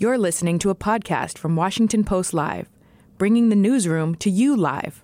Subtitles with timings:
[0.00, 2.70] You're listening to a podcast from Washington Post Live,
[3.18, 5.02] bringing the newsroom to you live.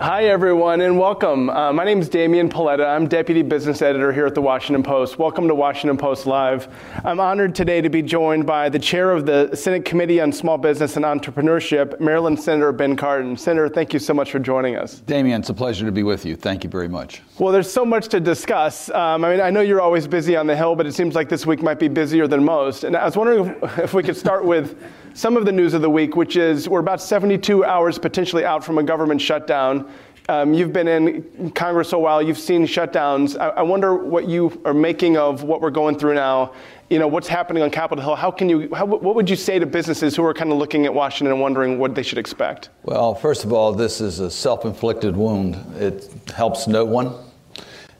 [0.00, 1.50] Hi, everyone, and welcome.
[1.50, 2.86] Uh, my name is Damian Paletta.
[2.86, 5.18] I'm Deputy Business Editor here at the Washington Post.
[5.18, 6.68] Welcome to Washington Post Live.
[7.04, 10.56] I'm honored today to be joined by the chair of the Senate Committee on Small
[10.56, 13.38] Business and Entrepreneurship, Maryland Senator Ben Cardin.
[13.38, 15.00] Senator, thank you so much for joining us.
[15.00, 16.34] Damian, it's a pleasure to be with you.
[16.34, 17.20] Thank you very much.
[17.38, 18.88] Well, there's so much to discuss.
[18.88, 21.28] Um, I mean, I know you're always busy on the Hill, but it seems like
[21.28, 22.84] this week might be busier than most.
[22.84, 24.82] And I was wondering if, if we could start with
[25.14, 28.64] some of the news of the week, which is we're about 72 hours potentially out
[28.64, 29.90] from a government shutdown.
[30.28, 32.22] Um, you've been in Congress a while.
[32.22, 33.36] You've seen shutdowns.
[33.38, 36.52] I, I, wonder what you are making of what we're going through now.
[36.88, 38.14] You know, what's happening on Capitol Hill.
[38.14, 38.72] How can you?
[38.72, 41.40] How, what would you say to businesses who are kind of looking at Washington and
[41.40, 42.68] wondering what they should expect?
[42.84, 45.56] Well, first of all, this is a self-inflicted wound.
[45.76, 47.12] It helps no one.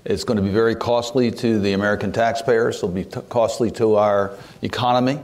[0.05, 2.77] It's going to be very costly to the American taxpayers.
[2.77, 5.21] It'll be t- costly to our economy.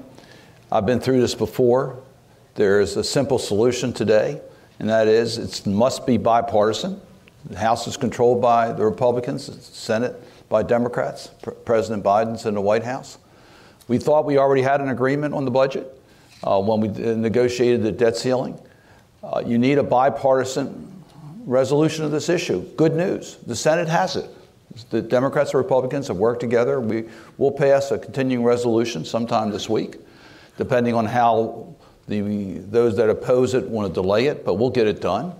[0.70, 2.02] I've been through this before.
[2.54, 4.40] There's a simple solution today
[4.78, 7.00] and that is it must be bipartisan.
[7.48, 11.30] The House is controlled by the Republicans, the Senate by Democrats.
[11.64, 13.18] President Biden's in the White House.
[13.88, 15.86] We thought we already had an agreement on the budget
[16.42, 18.58] uh, when we negotiated the debt ceiling.
[19.22, 21.04] Uh, you need a bipartisan
[21.44, 22.62] resolution of this issue.
[22.76, 23.36] Good news.
[23.46, 24.28] The Senate has it.
[24.90, 26.80] The Democrats and Republicans have worked together.
[26.80, 27.04] We
[27.38, 29.96] will pass a continuing resolution sometime this week,
[30.56, 31.74] depending on how
[32.08, 35.34] the, those that oppose it want to delay it, but we'll get it done.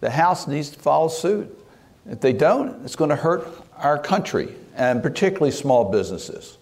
[0.00, 1.58] The House needs to follow suit.
[2.06, 3.46] If they don't, it's going to hurt
[3.78, 6.58] our country, and particularly small businesses.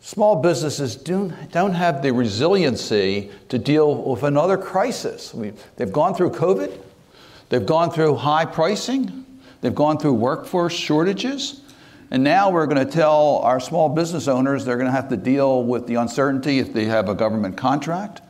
[0.00, 5.32] Small businesses do, don't have the resiliency to deal with another crisis.
[5.32, 6.76] We, they've gone through COVID,
[7.50, 9.24] they've gone through high pricing,
[9.60, 11.61] they've gone through workforce shortages,
[12.12, 15.16] and now we're going to tell our small business owners they're going to have to
[15.16, 18.20] deal with the uncertainty if they have a government contract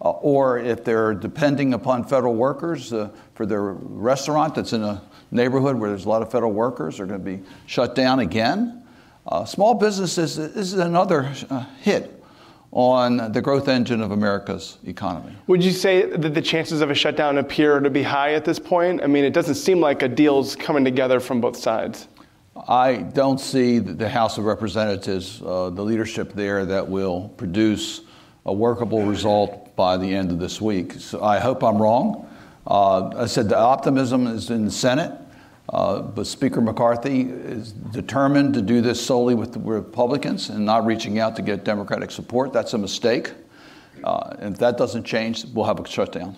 [0.00, 5.02] uh, or if they're depending upon federal workers uh, for their restaurant that's in a
[5.32, 8.82] neighborhood where there's a lot of federal workers, are going to be shut down again.
[9.26, 12.22] Uh, small businesses this is another uh, hit
[12.70, 15.32] on the growth engine of America's economy.
[15.48, 18.58] Would you say that the chances of a shutdown appear to be high at this
[18.58, 19.02] point?
[19.02, 22.08] I mean, it doesn't seem like a deal's coming together from both sides.
[22.56, 28.02] I don't see the House of Representatives, uh, the leadership there, that will produce
[28.46, 30.92] a workable result by the end of this week.
[30.92, 32.28] So I hope I'm wrong.
[32.66, 35.18] Uh, I said the optimism is in the Senate,
[35.68, 40.86] uh, but Speaker McCarthy is determined to do this solely with the Republicans and not
[40.86, 42.52] reaching out to get Democratic support.
[42.52, 43.32] That's a mistake.
[44.04, 46.36] Uh, and if that doesn't change, we'll have a shutdown.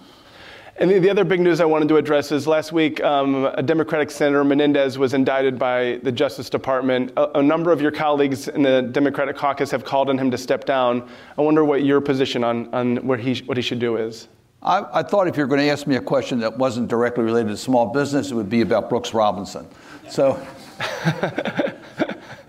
[0.79, 3.63] And the, the, other big news I wanted to address is last week, um, a
[3.63, 7.13] Democratic Senator Menendez was indicted by the Justice Department.
[7.17, 10.37] A, a, number of your colleagues in the Democratic caucus have called on him to
[10.37, 11.09] step down.
[11.39, 14.29] I wonder what your position on, on where he, what he should do is.
[14.63, 17.25] I, I thought if you were going to ask me a question that wasn't directly
[17.25, 19.67] related to small business, it would be about Brooks Robinson.
[20.11, 20.33] So,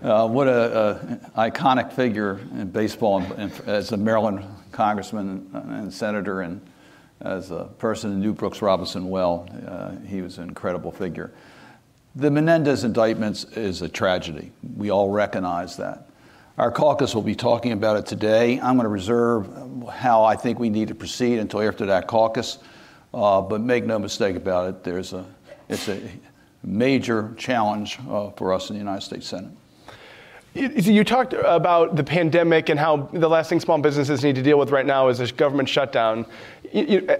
[0.02, 6.42] uh, what a, iconic figure in baseball and, and as a Maryland congressman and senator
[6.42, 6.60] and
[7.20, 11.32] as a person who knew Brooks Robinson well, uh, he was an incredible figure.
[12.14, 14.52] The Menendez indictments is a tragedy.
[14.76, 16.08] We all recognize that.
[16.56, 18.60] Our caucus will be talking about it today.
[18.60, 19.48] I'm going to reserve
[19.88, 22.58] how I think we need to proceed until after that caucus.
[23.14, 25.24] Uh, but make no mistake about it, there's a,
[25.68, 26.00] it's a
[26.62, 29.52] major challenge uh, for us in the United States Senate.
[30.54, 34.58] You talked about the pandemic and how the last thing small businesses need to deal
[34.58, 36.26] with right now is a government shutdown.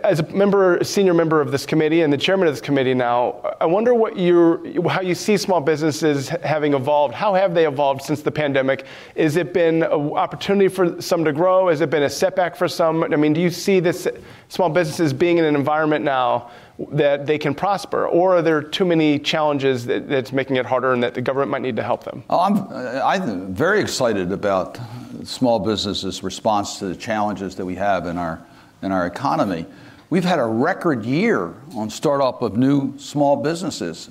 [0.02, 3.54] As a member, senior member of this committee and the chairman of this committee now,
[3.60, 7.14] I wonder what you how you see small businesses having evolved.
[7.14, 8.86] How have they evolved since the pandemic?
[9.16, 11.68] Has it been an opportunity for some to grow?
[11.68, 13.04] Has it been a setback for some?
[13.04, 14.08] I mean, do you see this
[14.48, 16.50] small businesses being in an environment now
[16.90, 20.92] that they can prosper, or are there too many challenges that, that's making it harder
[20.92, 22.22] and that the government might need to help them?
[22.30, 24.78] Oh, I'm, uh, I'm very excited about
[25.24, 28.40] small businesses' response to the challenges that we have in our,
[28.82, 29.66] in our economy.
[30.08, 34.08] We've had a record year on startup of new small businesses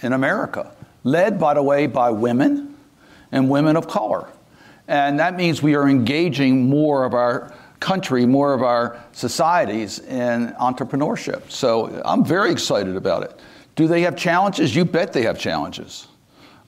[0.00, 0.70] in America,
[1.02, 2.76] led, by the way, by women
[3.32, 4.28] and women of color.
[4.88, 10.54] And that means we are engaging more of our country, more of our societies in
[10.60, 11.50] entrepreneurship.
[11.50, 13.38] So I'm very excited about it.
[13.74, 14.74] Do they have challenges?
[14.74, 16.08] You bet they have challenges.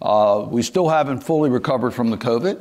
[0.00, 2.60] Uh, we still haven't fully recovered from the COVID.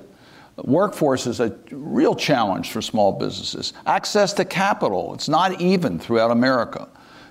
[0.58, 3.74] Workforce is a real challenge for small businesses.
[3.86, 6.88] Access to capital, it's not even throughout America.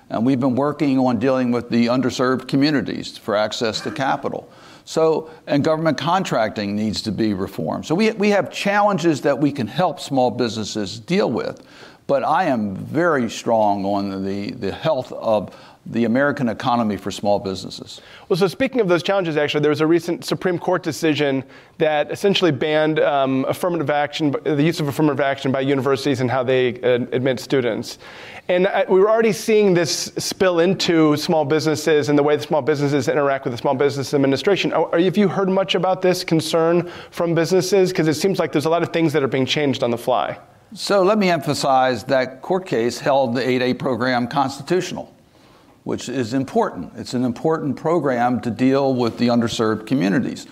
[0.09, 4.49] And we've been working on dealing with the underserved communities for access to capital.
[4.87, 7.85] So, and government contracting needs to be reformed.
[7.85, 11.61] So we, we have challenges that we can help small businesses deal with.
[12.07, 15.53] But I am very strong on the, the health of
[15.89, 18.01] the American economy for small businesses.
[18.27, 21.43] Well, so speaking of those challenges, actually, there was a recent Supreme Court decision
[21.77, 26.43] that essentially banned um, affirmative action, the use of affirmative action by universities and how
[26.43, 27.99] they uh, admit students.
[28.49, 32.43] And uh, we were already seeing this spill into small businesses and the way the
[32.43, 34.73] small businesses interact with the Small Business Administration.
[34.73, 37.91] Are, have you heard much about this concern from businesses?
[37.91, 39.97] Because it seems like there's a lot of things that are being changed on the
[39.97, 40.37] fly.
[40.73, 45.16] So let me emphasize that court case held the 8A program constitutional
[45.87, 46.91] which is important.
[46.97, 50.45] It's an important program to deal with the underserved communities.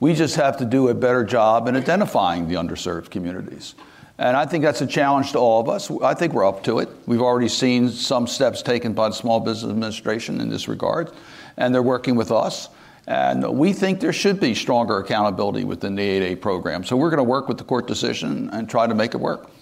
[0.00, 3.76] We just have to do a better job in identifying the underserved communities.
[4.18, 5.92] And I think that's a challenge to all of us.
[6.02, 6.88] I think we're up to it.
[7.06, 11.12] We've already seen some steps taken by the Small Business Administration in this regard,
[11.56, 12.68] and they're working with us.
[13.06, 16.82] And we think there should be stronger accountability within the 8A program.
[16.82, 19.52] So we're going to work with the court decision and try to make it work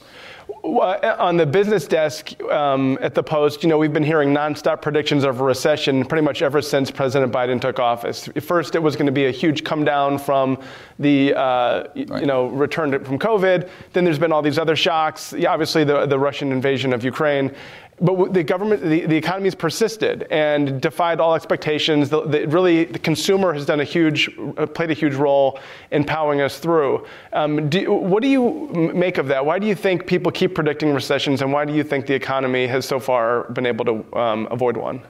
[0.64, 5.24] on the business desk um, at the Post, you know, we've been hearing nonstop predictions
[5.24, 8.28] of a recession pretty much ever since President Biden took office.
[8.40, 10.58] First, it was going to be a huge come down from
[10.98, 12.20] the, uh, right.
[12.20, 13.68] you know, return from COVID.
[13.92, 15.32] Then there's been all these other shocks.
[15.32, 17.54] Yeah, obviously, the, the Russian invasion of Ukraine
[18.00, 22.08] but the government, the, the economy has persisted and defied all expectations.
[22.08, 25.58] The, the, really, the consumer has done a huge, uh, played a huge role
[25.90, 27.06] in powering us through.
[27.32, 29.44] Um, do, what do you make of that?
[29.44, 32.66] Why do you think people keep predicting recessions, and why do you think the economy
[32.66, 35.02] has so far been able to um, avoid one?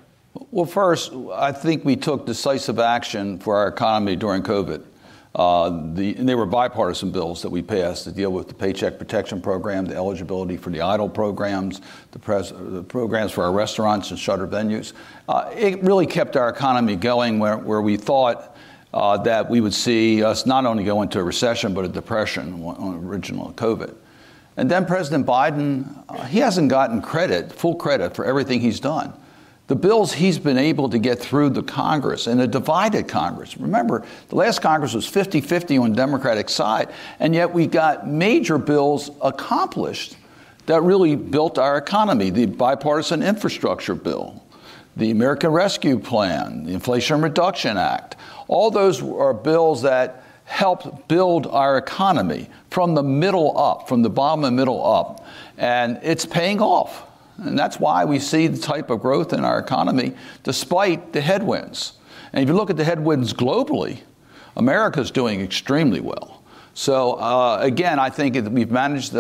[0.51, 4.83] Well, first, I think we took decisive action for our economy during COVID.
[5.39, 8.99] Uh, the, and they were bipartisan bills that we passed to deal with the Paycheck
[8.99, 11.81] Protection Program, the eligibility for the EIDL programs,
[12.11, 14.95] the, pres- the programs for our restaurants and shutter venues.
[15.29, 18.57] Uh, it really kept our economy going where, where we thought
[18.93, 22.61] uh, that we would see us not only go into a recession but a depression
[22.65, 23.95] on original COVID.
[24.57, 29.13] And then President Biden, uh, he hasn't gotten credit, full credit, for everything he's done
[29.69, 33.57] the bills he's been able to get through the Congress and a divided Congress.
[33.59, 36.89] Remember, the last Congress was 50 50 on the Democratic side,
[37.21, 40.17] and yet we got major bills accomplished
[40.67, 44.43] that really built our economy the bipartisan infrastructure bill,
[44.97, 48.17] the American Rescue Plan, the Inflation Reduction Act.
[48.49, 54.09] All those are bills that helped build our economy from the middle up, from the
[54.09, 55.27] bottom and middle up,
[55.59, 57.08] and it's paying off.
[57.39, 61.93] And that's why we see the type of growth in our economy despite the headwinds.
[62.33, 64.01] And if you look at the headwinds globally,
[64.57, 66.43] America's doing extremely well.
[66.75, 69.13] So, uh, again, I think we've managed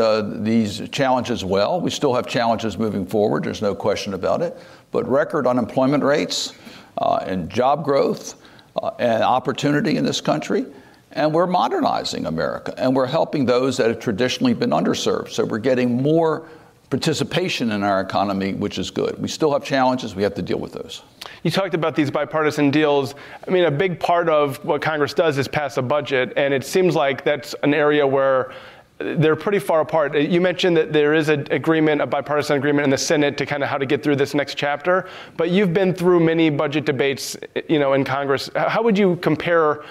[0.44, 1.80] these challenges well.
[1.80, 4.56] We still have challenges moving forward, there's no question about it.
[4.92, 6.52] But record unemployment rates
[6.98, 8.40] uh, and job growth
[8.80, 10.66] uh, and opportunity in this country.
[11.12, 15.30] And we're modernizing America and we're helping those that have traditionally been underserved.
[15.30, 16.48] So, we're getting more
[16.90, 19.20] participation in our economy, which is good.
[19.20, 21.02] We still have challenges, we have to deal with those.
[21.42, 23.14] You talked about these bipartisan deals.
[23.46, 26.64] I mean, a big part of what Congress does is pass a budget, and it
[26.64, 28.52] seems like that's an area where
[28.98, 30.14] they're pretty far apart.
[30.14, 33.46] Uh, you mentioned that there is an agreement, a bipartisan agreement in the Senate to
[33.46, 35.08] kind of how to get through this next chapter.
[35.36, 38.50] But you've been through many budget debates, uh, you know, in Congress.
[38.56, 39.84] How would you compare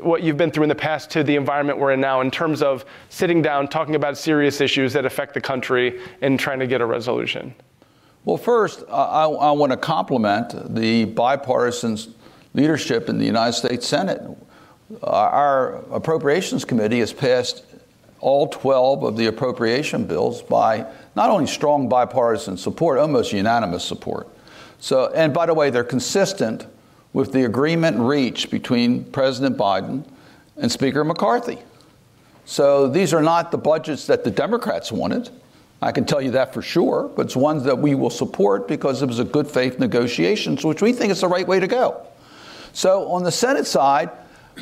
[0.00, 2.62] what you've been through in the past to the environment we're in now in terms
[2.62, 6.80] of sitting down, talking about serious issues that affect the country, and trying to get
[6.80, 7.54] a resolution?
[8.24, 11.98] Well, first, I, I want to compliment the bipartisan
[12.54, 14.22] leadership in the United States Senate.
[15.02, 17.64] Our Appropriations Committee has passed
[18.22, 24.28] all 12 of the appropriation bills by not only strong bipartisan support, almost unanimous support.
[24.78, 26.66] So, and by the way, they're consistent
[27.12, 30.04] with the agreement reached between President Biden
[30.56, 31.58] and Speaker McCarthy.
[32.44, 35.28] So these are not the budgets that the Democrats wanted.
[35.80, 39.02] I can tell you that for sure, but it's ones that we will support because
[39.02, 42.06] it was a good faith negotiations, which we think is the right way to go.
[42.72, 44.10] So on the Senate side,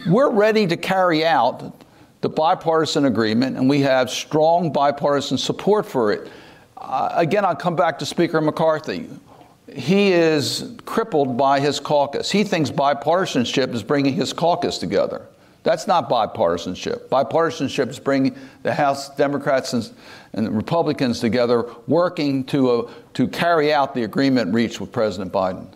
[0.07, 1.75] we're ready to carry out
[2.21, 6.31] the bipartisan agreement, and we have strong bipartisan support for it.
[6.77, 9.09] Uh, again, I'll come back to Speaker McCarthy.
[9.73, 12.31] He is crippled by his caucus.
[12.31, 15.27] He thinks bipartisanship is bringing his caucus together.
[15.63, 17.09] That's not bipartisanship.
[17.09, 19.91] Bipartisanship is bringing the House Democrats and,
[20.33, 25.67] and Republicans together, working to, uh, to carry out the agreement reached with President Biden.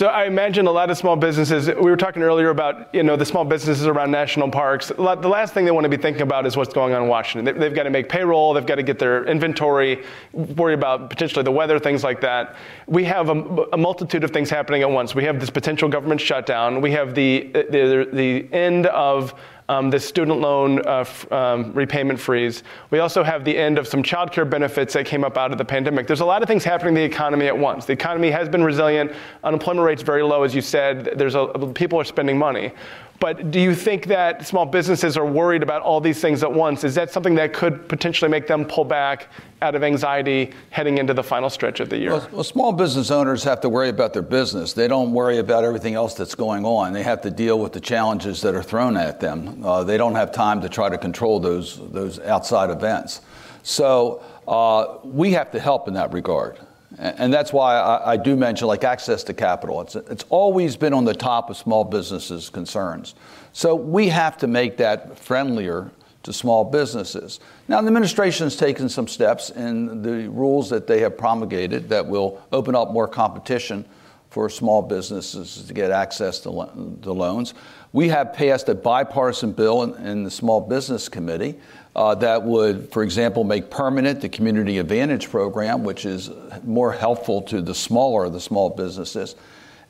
[0.00, 1.68] So I imagine a lot of small businesses.
[1.68, 4.88] We were talking earlier about you know the small businesses around national parks.
[4.88, 7.58] The last thing they want to be thinking about is what's going on in Washington.
[7.58, 8.54] They've got to make payroll.
[8.54, 10.02] They've got to get their inventory,
[10.32, 12.56] worry about potentially the weather, things like that.
[12.86, 15.14] We have a, a multitude of things happening at once.
[15.14, 16.80] We have this potential government shutdown.
[16.80, 19.34] We have the the, the end of
[19.70, 22.64] um, the student loan uh, f- um, repayment freeze.
[22.90, 25.58] We also have the end of some child care benefits that came up out of
[25.58, 26.08] the pandemic.
[26.08, 27.84] There's a lot of things happening in the economy at once.
[27.84, 29.12] The economy has been resilient.
[29.44, 31.12] Unemployment rate's very low, as you said.
[31.16, 32.72] There's a, people are spending money.
[33.20, 36.84] But do you think that small businesses are worried about all these things at once?
[36.84, 39.28] Is that something that could potentially make them pull back
[39.60, 42.12] out of anxiety heading into the final stretch of the year?
[42.12, 44.72] Well, well, small business owners have to worry about their business.
[44.72, 46.94] They don't worry about everything else that's going on.
[46.94, 49.62] They have to deal with the challenges that are thrown at them.
[49.62, 53.20] Uh, they don't have time to try to control those, those outside events.
[53.62, 56.58] So uh, we have to help in that regard.
[56.98, 59.80] And that's why I, do mention like access to capital.
[59.80, 63.14] It's, it's always been on the top of small businesses' concerns.
[63.52, 65.92] So we have to make that friendlier
[66.24, 67.40] to small businesses.
[67.68, 72.06] Now, the administration has taken some steps in the rules that they have promulgated that
[72.06, 73.84] will open up more competition
[74.28, 77.54] for small businesses to get access to, lo- to loans.
[77.92, 81.56] We have passed a bipartisan bill in, in the Small Business Committee
[81.96, 86.30] uh, that would, for example, make permanent the Community Advantage Program, which is
[86.62, 89.34] more helpful to the smaller of the small businesses.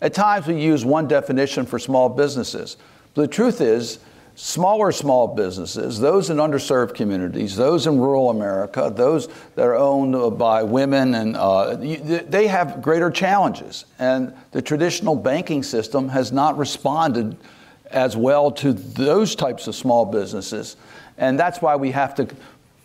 [0.00, 2.78] At times, we use one definition for small businesses.
[3.14, 3.98] But the truth is,
[4.34, 10.38] smaller small businesses, those in underserved communities, those in rural America, those that are owned
[10.38, 13.84] by women, and uh, they have greater challenges.
[13.98, 17.36] And the traditional banking system has not responded
[17.90, 20.76] as well to those types of small businesses.
[21.18, 22.28] And that's why we have to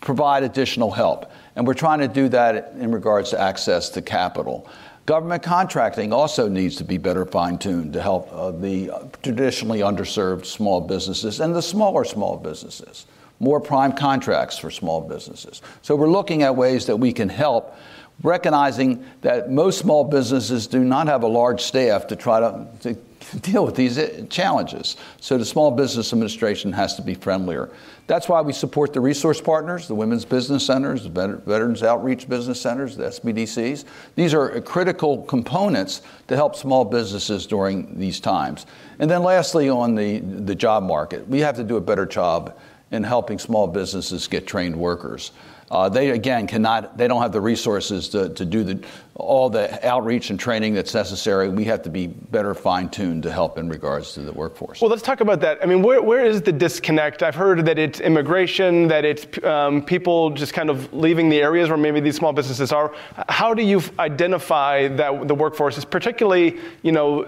[0.01, 1.31] provide additional help.
[1.55, 4.69] And we're trying to do that in regards to access to capital.
[5.05, 10.45] Government contracting also needs to be better fine tuned to help uh, the traditionally underserved
[10.45, 13.05] small businesses and the smaller small businesses.
[13.39, 15.61] More prime contracts for small businesses.
[15.81, 17.77] So we're looking at ways that we can help,
[18.23, 22.97] recognizing that most small businesses do not have a large staff to try to, to
[23.41, 24.97] deal with these uh, challenges.
[25.19, 27.69] So the Small Business Administration has to be friendlier.
[28.07, 32.61] That's why we support the resource partners, the Women's Business Centers, the Veterans Outreach Business
[32.61, 33.85] Centers, the SBDCs.
[34.15, 38.65] These are critical components to help small businesses during these times.
[38.99, 42.57] And then lastly, on the, the job market, we have to do a better job
[42.91, 45.31] in helping small businesses get trained workers.
[45.71, 46.97] Uh, they again cannot.
[46.97, 48.85] They don't have the resources to, to do the,
[49.17, 51.47] all the outreach and training that's necessary.
[51.47, 54.81] We have to be better fine tuned to help in regards to the workforce.
[54.81, 55.57] Well, let's talk about that.
[55.63, 57.23] I mean, where, where is the disconnect?
[57.23, 61.69] I've heard that it's immigration, that it's um, people just kind of leaving the areas
[61.69, 62.93] where maybe these small businesses are.
[63.29, 67.23] How do you identify that the workforce is particularly, you know,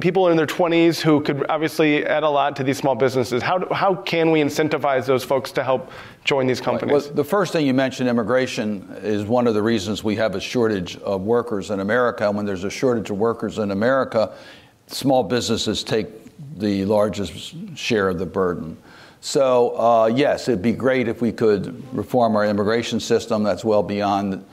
[0.00, 3.40] people in their 20s who could obviously add a lot to these small businesses?
[3.40, 5.92] How, do, how can we incentivize those folks to help
[6.24, 7.04] join these companies?
[7.04, 10.40] Well, the first thing you mentioned, immigration, is one of the reasons we have a
[10.40, 12.30] shortage of workers in America.
[12.30, 14.32] When there's a shortage of workers in America,
[14.86, 16.08] small businesses take
[16.58, 18.76] the largest share of the burden.
[19.20, 23.42] So, uh, yes, it'd be great if we could reform our immigration system.
[23.42, 24.44] That's well beyond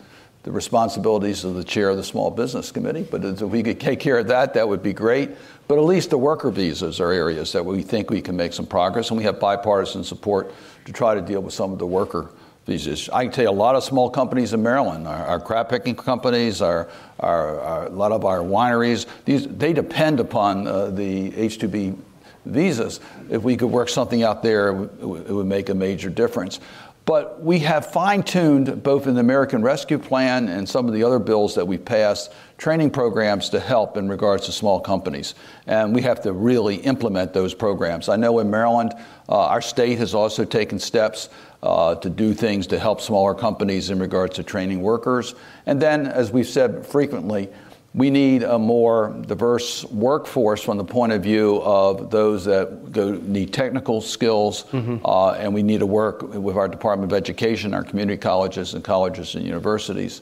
[0.44, 3.08] the responsibilities of the chair of the Small Business Committee.
[3.10, 5.32] But if we could take care of that, that would be great.
[5.68, 8.66] But at least the worker visas are areas that we think we can make some
[8.66, 10.54] progress, and we have bipartisan support
[10.86, 12.30] to try to deal with some of the worker
[12.68, 13.10] visas.
[13.10, 15.96] I can tell you a lot of small companies in Maryland, our, our crab picking
[15.96, 21.36] companies, our, our, our, a lot of our wineries, these, they depend upon uh, the
[21.36, 21.98] H-2B
[22.46, 23.00] visas.
[23.30, 26.60] If we could work something out there, it would make a major difference.
[27.08, 31.06] But we have fine tuned, both in the American Rescue Plan and some of the
[31.06, 35.34] other bills that we passed, training programs to help in regards to small companies.
[35.68, 38.10] And we have to really implement those programs.
[38.10, 38.94] I know in Maryland,
[39.30, 41.30] uh, our state has also taken steps
[41.64, 45.36] uh, to do things to help smaller companies in regards to training workers.
[45.66, 47.50] And then, as we've said frequently,
[47.94, 53.12] we need a more diverse workforce from the point of view of those that go,
[53.12, 55.04] need technical skills, mm-hmm.
[55.04, 58.84] uh, and we need to work with our Department of Education, our community colleges and
[58.84, 60.22] colleges and universities,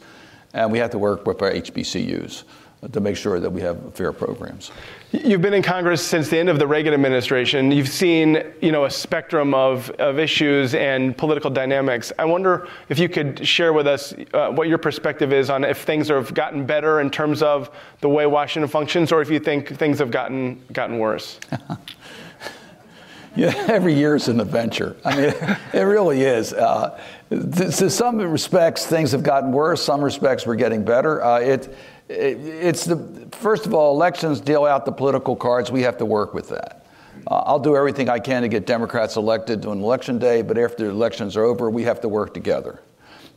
[0.54, 2.44] and we have to work with our HBCUs
[2.92, 4.72] to make sure that we have fair programs.
[5.12, 7.72] You've been in Congress since the end of the Reagan administration.
[7.72, 12.12] You've seen, you know, a spectrum of, of issues and political dynamics.
[12.20, 15.80] I wonder if you could share with us uh, what your perspective is on if
[15.84, 19.76] things have gotten better in terms of the way Washington functions, or if you think
[19.78, 21.40] things have gotten gotten worse.
[23.36, 24.96] Yeah, every year is an adventure.
[25.04, 25.34] I mean,
[25.74, 26.54] it really is.
[26.54, 29.84] Uh, to some respects, things have gotten worse.
[29.84, 31.24] Some respects, we're getting better.
[31.24, 31.76] Uh, it,
[32.08, 35.72] it's the first of all, elections deal out the political cards.
[35.72, 36.86] We have to work with that.
[37.28, 40.86] Uh, I'll do everything I can to get Democrats elected on election day, but after
[40.86, 42.82] the elections are over, we have to work together.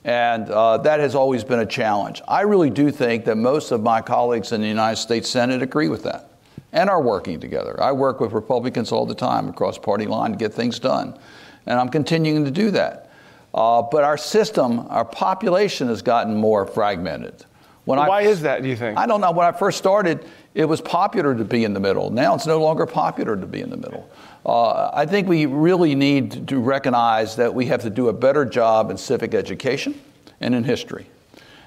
[0.05, 2.23] And uh, that has always been a challenge.
[2.29, 5.89] I really do think that most of my colleagues in the United States Senate agree
[5.89, 6.31] with that
[6.73, 7.83] and are working together.
[7.83, 11.19] I work with Republicans all the time across party line to get things done,
[11.67, 13.11] and I'm continuing to do that.
[13.55, 17.45] Uh, but our system, our population has gotten more fragmented.
[17.89, 18.99] When Why I, is that, do you think?
[18.99, 19.31] I don't know.
[19.31, 22.11] When I first started, it was popular to be in the middle.
[22.11, 24.11] Now it's no longer popular to be in the middle.
[24.45, 28.45] Uh, I think we really need to recognize that we have to do a better
[28.45, 29.99] job in civic education
[30.39, 31.07] and in history.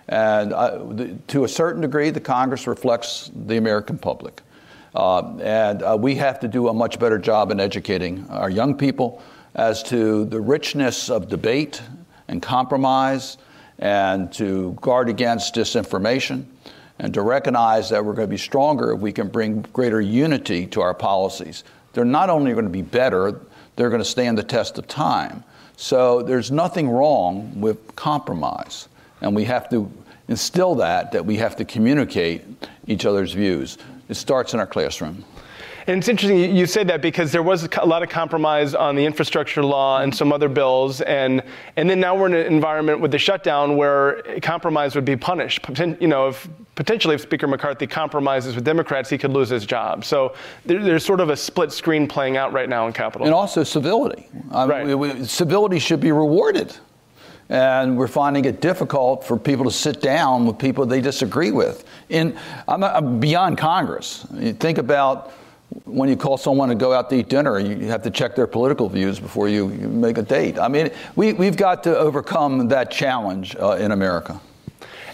[0.10, 4.44] And uh, the, to a certain degree, the Congress reflects the American public.
[4.94, 8.78] Uh, and uh, we have to do a much better job in educating our young
[8.78, 9.24] people
[9.56, 11.82] as to the richness of debate
[12.28, 13.40] and compromise
[13.82, 16.46] and to guard against disinformation
[17.00, 20.66] and to recognize that we're going to be stronger if we can bring greater unity
[20.68, 23.40] to our policies they're not only going to be better,
[23.76, 25.44] they're going to stand the test of time.
[25.76, 28.88] So there's nothing wrong with compromise.
[29.22, 29.92] And we have to
[30.28, 32.44] instill that, that we have to communicate
[32.88, 33.78] each other's views.
[34.08, 35.26] It starts in our classroom.
[35.88, 39.06] And it's interesting you said that because there was a lot of compromise on the
[39.06, 41.42] infrastructure law and some other bills, and
[41.76, 45.66] and then now we're in an environment with the shutdown where compromise would be punished.
[45.78, 50.06] You know, if potentially if Speaker McCarthy compromises with Democrats, he could lose his job.
[50.06, 50.36] So
[50.66, 53.28] there, there's sort of a split screen playing out right now in Capitol.
[53.28, 54.28] And also civility.
[54.52, 54.86] Um, right.
[54.86, 56.76] We, we, civility should be rewarded.
[57.50, 61.86] And we're finding it difficult for people to sit down with people they disagree with.
[62.08, 64.26] In, I'm, I'm beyond Congress.
[64.34, 65.34] You think about
[65.86, 68.48] when you call someone to go out to eat dinner, you have to check their
[68.48, 70.60] political views before you make a date.
[70.60, 74.40] I mean, we, we've got to overcome that challenge uh, in America.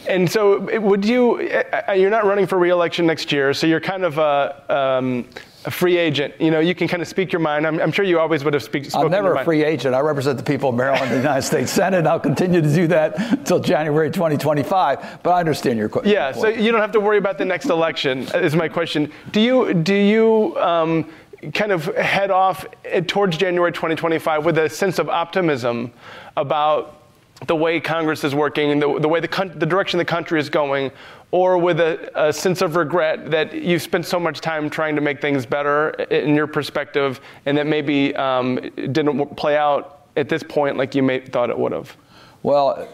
[0.07, 1.49] And so, would you?
[1.87, 5.27] Uh, you're not running for reelection next year, so you're kind of a, um,
[5.67, 6.33] a free agent.
[6.39, 7.67] You know, you can kind of speak your mind.
[7.67, 9.07] I'm, I'm sure you always would have speak, spoken.
[9.07, 9.93] I'm never a free agent.
[9.93, 12.87] I represent the people of Maryland, the United States Senate, and I'll continue to do
[12.87, 15.19] that until January 2025.
[15.21, 16.13] But I understand your question.
[16.13, 18.19] Yeah, so you don't have to worry about the next election.
[18.33, 19.11] Is my question.
[19.31, 19.73] Do you?
[19.73, 20.57] Do you?
[20.57, 21.11] Um,
[21.53, 22.65] kind of head off
[23.05, 25.93] towards January 2025 with a sense of optimism
[26.35, 26.97] about
[27.45, 30.49] the way Congress is working and the, the way the, the direction the country is
[30.49, 30.91] going,
[31.31, 35.01] or with a, a, sense of regret that you've spent so much time trying to
[35.01, 40.41] make things better in your perspective and that maybe um, didn't play out at this
[40.41, 41.95] point like you may, thought it would have?
[42.43, 42.87] Well,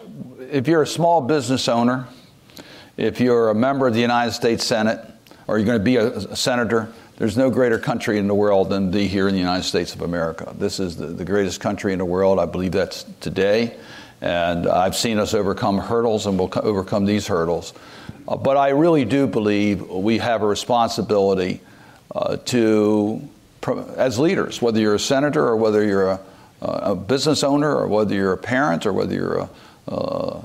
[0.51, 2.07] if you're a small business owner,
[2.97, 4.99] if you're a member of the United States Senate,
[5.47, 8.69] or you're going to be a, a senator, there's no greater country in the world
[8.69, 10.53] than the here in the United States of America.
[10.57, 12.39] This is the, the greatest country in the world.
[12.39, 13.77] I believe that's today.
[14.23, 17.73] And I've seen us overcome hurdles and we'll overcome these hurdles.
[18.25, 21.59] Uh, but I really do believe we have a responsibility
[22.15, 23.21] uh, to,
[23.97, 26.19] as leaders, whether you're a senator or whether you're a,
[26.61, 29.49] a business owner or whether you're a parent or whether you're a,
[29.89, 30.41] uh,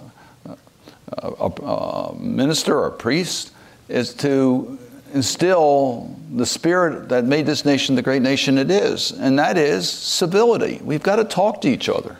[1.18, 3.52] a, a minister or a priest,
[3.88, 4.76] is to
[5.14, 9.88] instill the spirit that made this nation the great nation it is, and that is
[9.88, 10.80] civility.
[10.82, 12.18] We've got to talk to each other.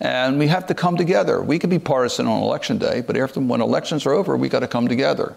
[0.00, 1.42] And we have to come together.
[1.42, 4.60] We can be partisan on election day, but after when elections are over, we got
[4.60, 5.36] to come together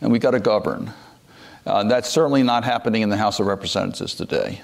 [0.00, 0.92] and we got to govern.
[1.66, 4.62] Uh, that's certainly not happening in the House of Representatives today.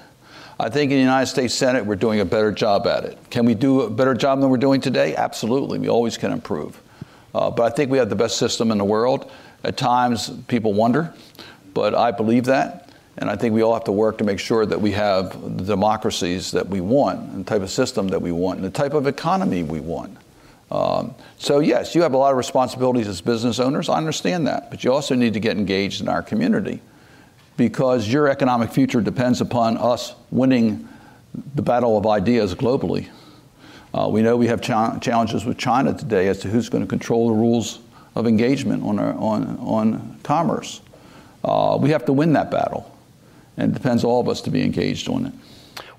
[0.59, 3.19] I think in the United States Senate, we're doing a better job at it.
[3.29, 5.15] Can we do a better job than we're doing today?
[5.15, 5.77] Absolutely.
[5.77, 6.81] We always can improve.
[7.35, 9.29] Uh, but I think we have the best system in the world.
[9.63, 11.13] At times, people wonder,
[11.73, 12.84] but I believe that.
[13.17, 15.63] And I think we all have to work to make sure that we have the
[15.63, 18.93] democracies that we want, and the type of system that we want, and the type
[18.93, 20.17] of economy we want.
[20.71, 23.87] Um, so, yes, you have a lot of responsibilities as business owners.
[23.87, 24.69] I understand that.
[24.69, 26.81] But you also need to get engaged in our community
[27.55, 30.87] because your economic future depends upon us winning
[31.53, 33.07] the battle of ideas globally.
[33.93, 36.89] Uh, we know we have cha- challenges with China today as to who's going to
[36.89, 37.79] control the rules
[38.15, 40.81] of engagement on, our, on, on commerce.
[41.43, 42.91] Uh, we have to win that battle.
[43.57, 45.33] And it depends all of us to be engaged on it.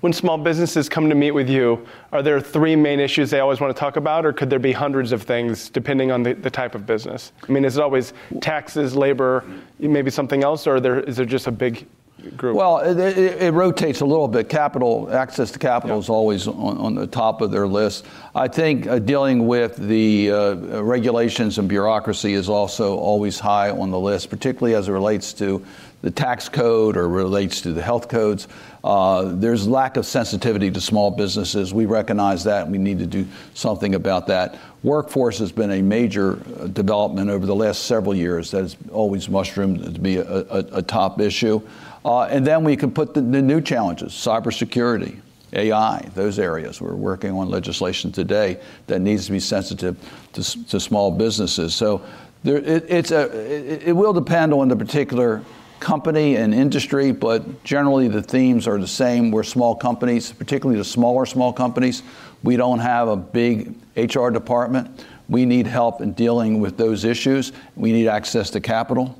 [0.01, 3.59] When small businesses come to meet with you, are there three main issues they always
[3.59, 6.51] want to talk about, or could there be hundreds of things depending on the, the
[6.51, 7.31] type of business?
[7.47, 9.43] I mean, is it always taxes, labor,
[9.79, 11.87] maybe something else, or there, is there just a big
[12.35, 12.55] group?
[12.55, 14.49] Well, it, it, it rotates a little bit.
[14.49, 18.05] Capital access to capital is always on, on, the top of their list.
[18.35, 23.91] I think uh, dealing with the uh, regulations and bureaucracy is also always high on
[23.91, 25.65] the list, particularly as it relates to
[26.07, 28.47] the tax code or relates to the health codes.
[28.81, 31.73] Uh, there's lack of sensitivity to small businesses.
[31.73, 32.63] We recognize that.
[32.63, 34.57] And we need to do something about that.
[34.83, 39.27] Workforce has been a major uh, development over the last several years that has always
[39.27, 41.59] mushroomed to be a, a, a top issue.
[42.05, 45.19] Uh, and then we can put the, the new challenges, cybersecurity,
[45.51, 46.79] AI, those areas.
[46.79, 49.97] We're working on legislation today that needs to be sensitive
[50.31, 51.75] to, to small businesses.
[51.75, 52.01] So
[52.43, 55.43] there, it, it's a, it, it will depend on the particular
[55.79, 59.31] company and industry, but generally the themes are the same.
[59.31, 62.03] We're small companies, particularly the smaller small companies.
[62.43, 65.05] We don't have a big HR department.
[65.29, 67.51] We need help in dealing with those issues.
[67.75, 69.17] We need access to capital.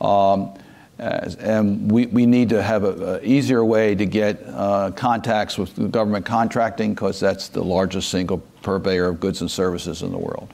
[0.00, 0.54] Um,
[0.98, 6.26] and we, we need to have an easier way to get uh, contacts with government
[6.26, 10.52] contracting because that's the largest single purveyor of goods and services in the world.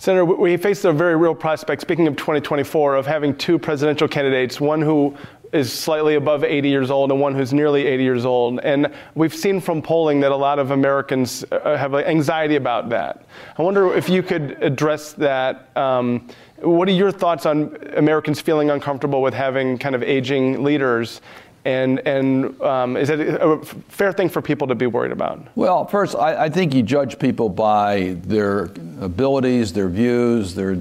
[0.00, 4.58] Senator, we face a very real prospect, speaking of 2024, of having two presidential candidates,
[4.58, 5.14] one who
[5.52, 8.60] is slightly above 80 years old and one who's nearly 80 years old.
[8.60, 13.26] And we've seen from polling that a lot of Americans uh, have anxiety about that.
[13.58, 15.68] I wonder if you could address that.
[15.76, 16.28] Um,
[16.62, 21.20] what are your thoughts on Americans feeling uncomfortable with having kind of aging leaders
[21.64, 25.46] and, and um, is it a fair thing for people to be worried about?
[25.56, 28.64] Well, first, I, I, think you judge people by their
[29.00, 30.76] abilities, their views, their,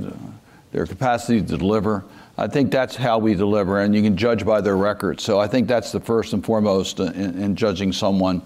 [0.72, 2.06] their capacity to deliver.
[2.38, 5.20] I think that's how we deliver, and you can judge by their record.
[5.20, 8.42] So I think that's the first and foremost in, in judging someone.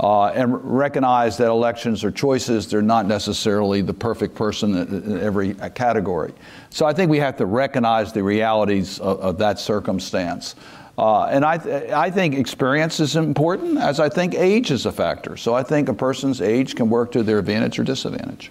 [0.00, 2.68] Uh, and recognize that elections are choices.
[2.68, 6.32] They're not necessarily the perfect person in every category.
[6.70, 10.54] So I think we have to recognize the realities of, of that circumstance.
[10.98, 14.90] Uh, and I, th- I think experience is important, as I think age is a
[14.90, 15.36] factor.
[15.36, 18.50] So I think a person's age can work to their advantage or disadvantage.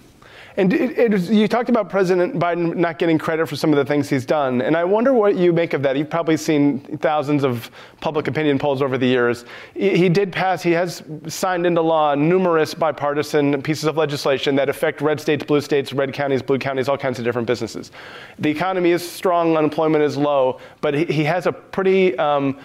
[0.58, 3.84] And it, it, you talked about President Biden not getting credit for some of the
[3.84, 4.60] things he's done.
[4.60, 5.96] And I wonder what you make of that.
[5.96, 9.44] You've probably seen thousands of public opinion polls over the years.
[9.74, 15.00] He did pass, he has signed into law numerous bipartisan pieces of legislation that affect
[15.00, 17.92] red states, blue states, red counties, blue counties, all kinds of different businesses.
[18.40, 22.58] The economy is strong, unemployment is low, but he, he has a pretty um,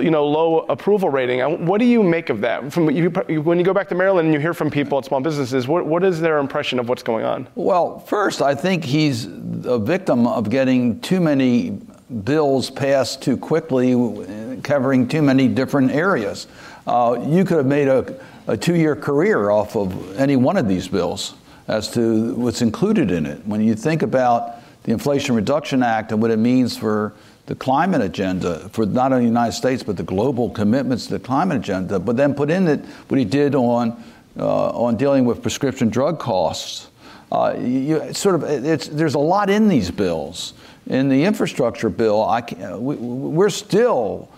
[0.00, 1.40] you know, low approval rating.
[1.66, 2.72] What do you make of that?
[2.72, 5.20] From you, when you go back to Maryland and you hear from people at small
[5.20, 7.48] businesses, what, what is their impression of what's going on?
[7.54, 9.26] Well, first, I think he's
[9.64, 11.78] a victim of getting too many
[12.24, 16.46] bills passed too quickly, covering too many different areas.
[16.86, 20.88] Uh, you could have made a, a two-year career off of any one of these
[20.88, 21.34] bills
[21.68, 23.44] as to what's included in it.
[23.46, 27.14] When you think about the Inflation Reduction Act and what it means for
[27.46, 31.18] the climate agenda for not only the United States but the global commitments to the
[31.18, 34.02] climate agenda, but then put in it what he did on
[34.38, 36.88] uh, on dealing with prescription drug costs.
[37.30, 40.54] Uh, you, sort of, there's a lot in these bills.
[40.86, 42.42] In the infrastructure bill, I,
[42.76, 44.28] we, we're still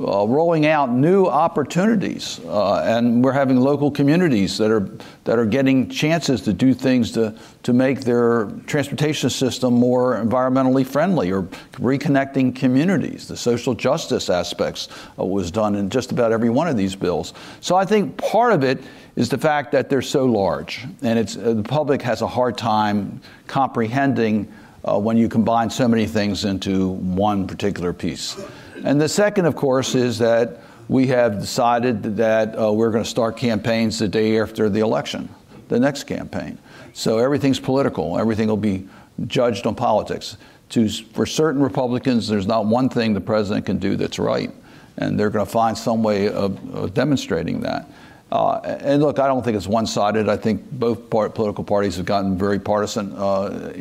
[0.00, 4.88] uh, rolling out new opportunities, uh, and we're having local communities that are
[5.24, 10.86] that are getting chances to do things to to make their transportation system more environmentally
[10.86, 13.26] friendly, or reconnecting communities.
[13.26, 17.34] The social justice aspects uh, was done in just about every one of these bills.
[17.60, 18.84] So I think part of it
[19.16, 22.56] is the fact that they're so large, and it's uh, the public has a hard
[22.56, 24.52] time comprehending.
[24.84, 28.36] Uh, when you combine so many things into one particular piece.
[28.84, 33.10] And the second, of course, is that we have decided that uh, we're going to
[33.10, 35.28] start campaigns the day after the election,
[35.68, 36.58] the next campaign.
[36.94, 38.88] So everything's political, everything will be
[39.26, 40.36] judged on politics.
[40.70, 44.50] To, for certain Republicans, there's not one thing the president can do that's right,
[44.96, 47.90] and they're going to find some way of, of demonstrating that.
[48.30, 50.28] Uh, and look, I don't think it's one-sided.
[50.28, 53.72] I think both part, political parties have gotten very partisan uh,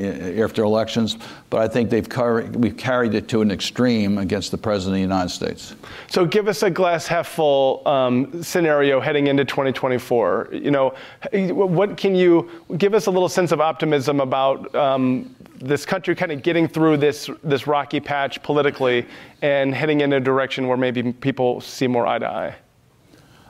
[0.42, 1.18] after elections,
[1.50, 2.08] but I think they've
[2.56, 5.76] we've carried it to an extreme against the president of the United States.
[6.08, 10.50] So, give us a glass half full um, scenario heading into 2024.
[10.54, 10.96] You know,
[11.34, 16.32] what can you give us a little sense of optimism about um, this country kind
[16.32, 19.06] of getting through this this rocky patch politically
[19.42, 22.56] and heading in a direction where maybe people see more eye to eye?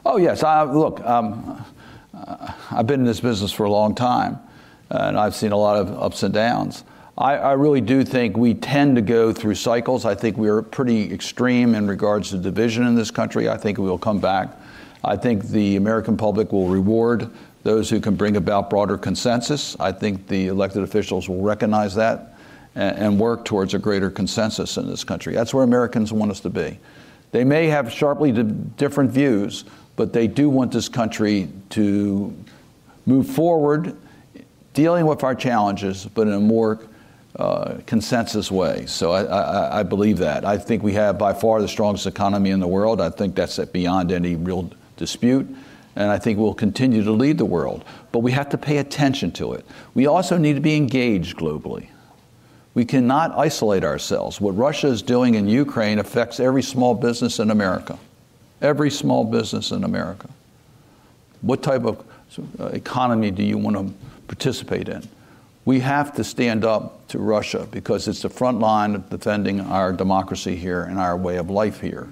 [0.10, 0.42] Oh, yes.
[0.42, 1.66] I, look, um,
[2.14, 4.40] uh, I've been in this business for a long time,
[4.90, 6.86] and I've seen a lot of ups and downs.
[7.18, 10.06] I, I, really do think we tend to go through cycles.
[10.06, 13.50] I think we're pretty extreme in regards to division in this country.
[13.50, 14.48] I think we will come back.
[15.04, 17.30] I think the American public will reward
[17.64, 19.76] those who can bring about broader consensus.
[19.78, 22.38] I think the elected officials will recognize that
[22.76, 25.34] and, and work towards a greater consensus in this country.
[25.34, 26.80] That's where Americans want us to be.
[27.32, 29.66] They may have sharply different views,
[29.98, 32.34] but they do want this country to
[33.06, 33.98] move forward,
[34.74, 36.80] dealing with our challenges, but in a more
[37.36, 38.86] uh, consensus way.
[38.86, 40.46] So I, I, I, believe that.
[40.46, 43.00] I think we have by far the strongest economy in the world.
[43.02, 45.48] I think that's beyond any real dispute.
[45.96, 47.84] And I think we'll continue to lead the world.
[48.12, 49.66] But we have to pay attention to it.
[49.94, 51.88] We also need to be engaged globally.
[52.74, 54.40] We cannot isolate ourselves.
[54.40, 57.98] What Russia is doing in Ukraine affects every small business in America.
[58.62, 60.30] Every small business in America.
[61.42, 62.04] What type of
[62.60, 63.94] uh, economy do you want to
[64.28, 65.08] participate in?
[65.66, 69.94] We have to stand up to Russia because it's the front line of defending our
[69.94, 72.08] democracy here and our way of life here.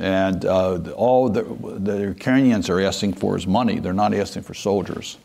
[0.00, 1.42] And uh, all the,
[1.78, 3.78] the Ukrainians are asking for is money.
[3.78, 5.18] They're not asking for soldiers.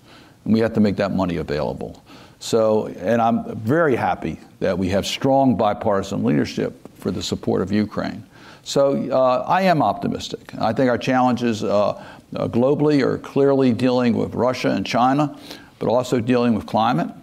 [0.45, 2.03] And we have to make that money available.
[2.39, 7.71] So, and I'm very happy that we have strong bipartisan leadership for the support of
[7.71, 8.23] Ukraine.
[8.63, 10.56] So uh, I am optimistic.
[10.58, 12.02] I think our challenges uh,
[12.36, 15.38] uh, globally are clearly dealing with Russia and China,
[15.80, 17.13] but also dealing with climate.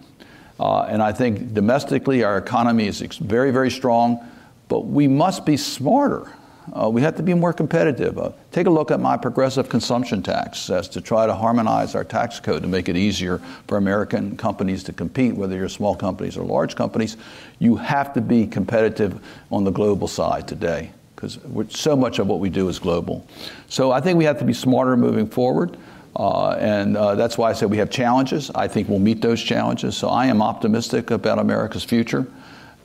[0.59, 4.23] Uh, and I think domestically our economy is very, very strong,
[4.67, 6.31] but we must be smarter.
[6.79, 8.19] Uh, we have to be more competitive.
[8.19, 12.03] Uh, take a look at my progressive consumption tax as to try to harmonize our
[12.03, 16.37] tax code to make it easier for American companies to compete, whether you're small companies
[16.37, 17.17] or large companies.
[17.57, 19.19] You have to be competitive
[19.51, 21.37] on the global side today because
[21.75, 23.27] so much of what we do is global.
[23.67, 25.77] So I think we have to be smarter moving forward.
[26.15, 28.49] Uh, and uh, that's why I said we have challenges.
[28.55, 29.95] I think we'll meet those challenges.
[29.95, 32.25] So I am optimistic about America's future.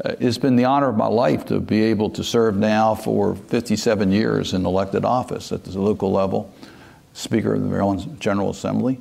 [0.05, 3.35] Uh, it's been the honor of my life to be able to serve now for
[3.35, 6.53] 57 years in elected office at the local level,
[7.15, 9.01] Speaker of the Maryland General Assembly,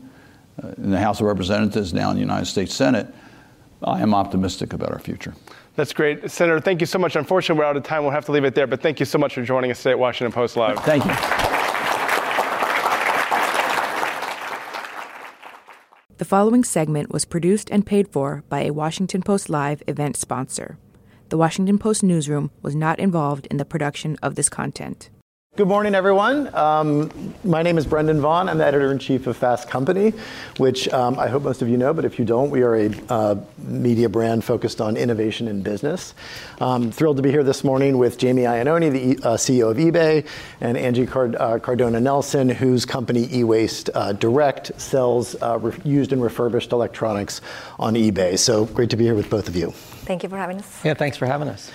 [0.64, 3.14] uh, in the House of Representatives, now in the United States Senate.
[3.84, 5.36] I am optimistic about our future.
[5.76, 6.32] That's great.
[6.32, 7.16] Senator, thank you so much.
[7.16, 8.04] Unfortunately, we're out of time.
[8.04, 9.92] We'll have to leave it there, but thank you so much for joining us today
[9.92, 10.80] at Washington Post Live.
[10.80, 11.12] Thank you.
[16.18, 20.78] The following segment was produced and paid for by a Washington Post Live event sponsor.
[21.28, 25.10] The Washington Post newsroom was not involved in the production of this content.
[25.58, 26.54] Good morning, everyone.
[26.54, 28.50] Um, my name is Brendan Vaughan.
[28.50, 30.12] I'm the editor in chief of Fast Company,
[30.58, 32.92] which um, I hope most of you know, but if you don't, we are a
[33.08, 36.14] uh, media brand focused on innovation in business.
[36.60, 40.28] Um, thrilled to be here this morning with Jamie Iannone, the uh, CEO of eBay,
[40.60, 46.12] and Angie Card- uh, Cardona Nelson, whose company eWaste uh, Direct sells uh, re- used
[46.12, 47.40] and refurbished electronics
[47.80, 48.38] on eBay.
[48.38, 49.72] So great to be here with both of you.
[49.72, 50.84] Thank you for having us.
[50.84, 51.72] Yeah, thanks for having us.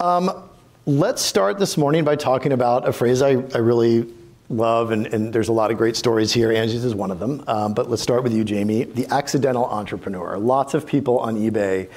[0.00, 0.50] Um,
[0.86, 4.12] let's start this morning by talking about a phrase I, I really
[4.48, 6.52] love, and, and, there's a lot of great stories here.
[6.52, 7.42] Angie's is one of them.
[7.46, 8.84] Um, but let's start with you, Jamie.
[8.84, 10.36] The accidental entrepreneur.
[10.38, 11.88] Lots of people on eBay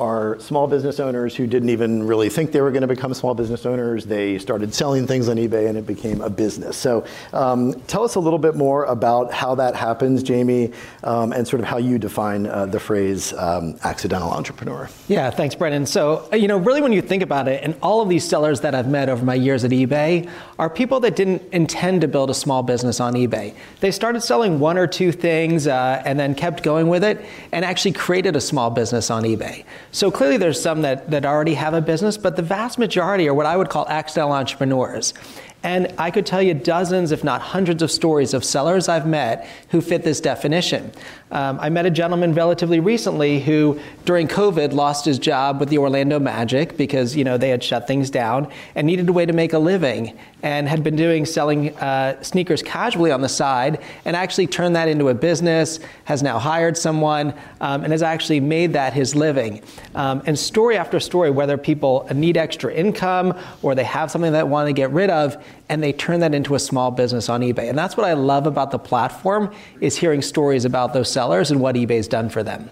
[0.00, 3.34] are small business owners who didn't even really think they were going to become small
[3.34, 4.04] business owners.
[4.06, 6.76] They started selling things on eBay and it became a business.
[6.76, 11.46] So um, tell us a little bit more about how that happens, Jamie, um, and
[11.46, 14.88] sort of how you define uh, the phrase um, accidental entrepreneur.
[15.08, 15.86] Yeah, thanks, Brendan.
[15.86, 18.60] So, uh, you know, really when you think about it, and all of these sellers
[18.60, 22.30] that I've met over my years at eBay are people that didn't intend to build
[22.30, 23.54] a small business on eBay.
[23.80, 27.64] They started selling one or two things uh, and then kept going with it and
[27.64, 29.64] actually created a small business on eBay.
[29.90, 33.34] So clearly there's some that, that already have a business, but the vast majority are
[33.34, 35.14] what I would call accidental entrepreneurs.
[35.62, 39.48] And I could tell you dozens, if not hundreds, of stories of sellers I've met
[39.70, 40.92] who fit this definition.
[41.30, 45.78] Um, I met a gentleman relatively recently who, during COVID, lost his job with the
[45.78, 49.32] Orlando Magic because you know they had shut things down and needed a way to
[49.32, 54.16] make a living, and had been doing selling uh, sneakers casually on the side, and
[54.16, 55.80] actually turned that into a business.
[56.04, 59.62] Has now hired someone um, and has actually made that his living.
[59.94, 64.48] Um, and story after story, whether people need extra income or they have something that
[64.48, 67.68] want to get rid of, and they turn that into a small business on eBay.
[67.68, 71.60] And that's what I love about the platform is hearing stories about those sellers and
[71.60, 72.70] what eBay's done for them.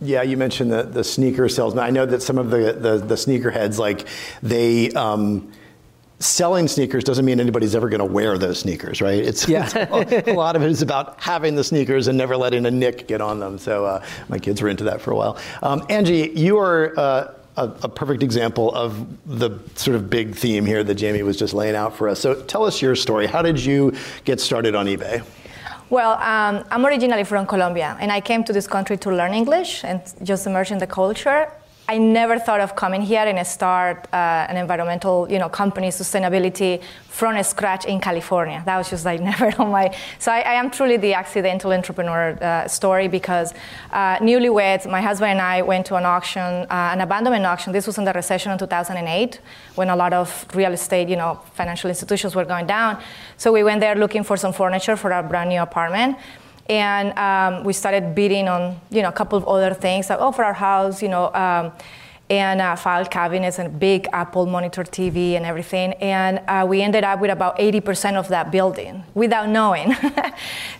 [0.00, 1.84] Yeah, you mentioned the, the sneaker salesman.
[1.84, 4.08] I know that some of the, the, the sneakerheads, like,
[4.42, 5.52] they, um,
[6.18, 9.22] selling sneakers doesn't mean anybody's ever going to wear those sneakers, right?
[9.22, 9.68] It's, yeah.
[9.74, 13.08] it's, a lot of it is about having the sneakers and never letting a nick
[13.08, 13.58] get on them.
[13.58, 15.38] So uh, my kids were into that for a while.
[15.62, 20.64] Um, Angie, you are uh, a, a, perfect example of the sort of big theme
[20.64, 22.20] here that Jamie was just laying out for us.
[22.20, 23.26] So tell us your story.
[23.26, 25.24] How did you get started on eBay?
[25.90, 29.84] Well, um, I'm originally from Colombia, and I came to this country to learn English
[29.84, 31.50] and just immerse in the culture.
[31.88, 36.80] I never thought of coming here and start uh, an environmental, you know, company sustainability
[37.08, 38.62] from scratch in California.
[38.64, 39.94] That was just like never on my.
[40.18, 43.52] So I, I am truly the accidental entrepreneur uh, story because
[43.90, 47.72] uh, newlyweds, my husband and I went to an auction, uh, an abandonment auction.
[47.72, 49.40] This was in the recession in 2008
[49.74, 53.02] when a lot of real estate, you know, financial institutions were going down.
[53.38, 56.16] So we went there looking for some furniture for our brand new apartment
[56.68, 60.32] and um, we started bidding on you know a couple of other things like oh
[60.32, 61.72] for our house you know um,
[62.32, 65.92] and uh, file cabinets and big apple monitor tv and everything.
[65.94, 69.94] And uh, we ended up with about 80% of that building without knowing.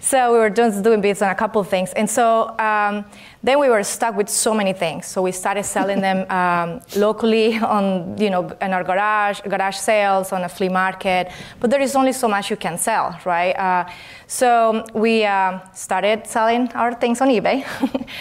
[0.01, 1.93] So we were just doing bids on a couple of things.
[1.93, 3.05] And so um,
[3.45, 5.07] then we were stuck with so many things.
[5.07, 10.33] So we started selling them um, locally on, you know, in our garage, garage sales,
[10.33, 11.31] on a flea market.
[11.59, 13.53] But there is only so much you can sell, right?
[13.53, 13.91] Uh,
[14.29, 17.67] so we uh, started selling our things on eBay.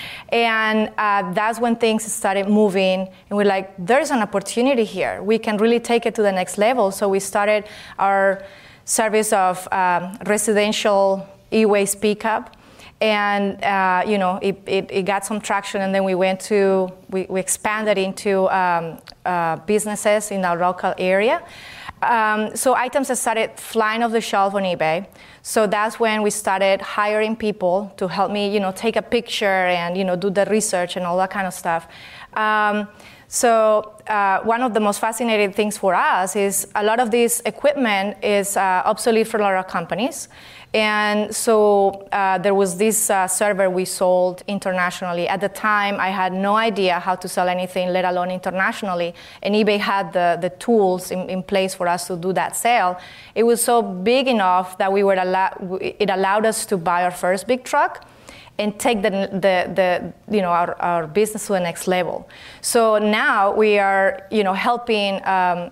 [0.29, 3.07] and uh, that's when things started moving.
[3.29, 5.21] And we're like, there's an opportunity here.
[5.21, 6.91] We can really take it to the next level.
[6.91, 7.65] So we started
[7.99, 8.43] our
[8.85, 12.57] service of um, residential e-waste pickup
[13.01, 16.91] and uh, you know it, it, it, got some traction and then we went to
[17.09, 21.43] we, we expanded into um, uh, businesses in our local area.
[22.03, 25.07] Um, so items that started flying off the shelf on ebay.
[25.43, 29.65] So that's when we started hiring people to help me you know take a picture
[29.67, 31.87] and you know do the research and all that kind of stuff.
[32.33, 32.87] Um,
[33.27, 37.41] so uh, one of the most fascinating things for us is a lot of this
[37.45, 40.27] equipment is uh, obsolete for a lot of companies
[40.73, 45.27] and so uh, there was this uh, server we sold internationally.
[45.27, 49.13] At the time, I had no idea how to sell anything, let alone internationally.
[49.43, 52.97] And eBay had the, the tools in, in place for us to do that sale.
[53.35, 57.11] It was so big enough that we were allow- it allowed us to buy our
[57.11, 58.07] first big truck
[58.57, 62.29] and take the, the, the, you know, our, our business to the next level.
[62.61, 65.71] So now we are you know, helping um,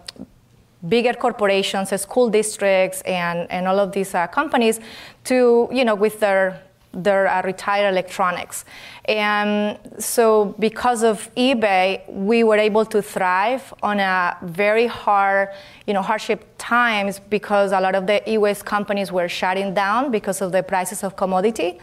[0.87, 4.79] bigger corporations, school districts, and, and all of these uh, companies
[5.25, 6.61] to, you know, with their
[6.91, 8.65] their uh, retired electronics.
[9.05, 15.49] And so, because of eBay, we were able to thrive on a very hard,
[15.85, 20.41] you know, hardship times because a lot of the e-waste companies were shutting down because
[20.41, 21.79] of the prices of commodity.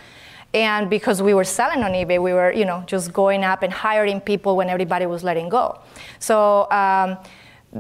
[0.55, 3.73] And because we were selling on eBay, we were, you know, just going up and
[3.73, 5.81] hiring people when everybody was letting go.
[6.19, 6.69] So.
[6.71, 7.19] Um,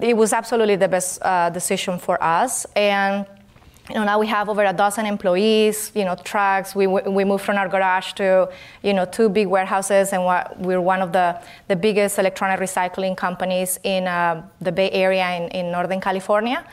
[0.00, 2.66] it was absolutely the best uh, decision for us.
[2.76, 3.26] And
[3.88, 6.74] you know, now we have over a dozen employees, you know, trucks.
[6.74, 8.50] We, we moved from our garage to,
[8.82, 10.24] you know, two big warehouses, and
[10.58, 15.48] we're one of the, the biggest electronic recycling companies in uh, the Bay Area in,
[15.50, 16.64] in Northern California.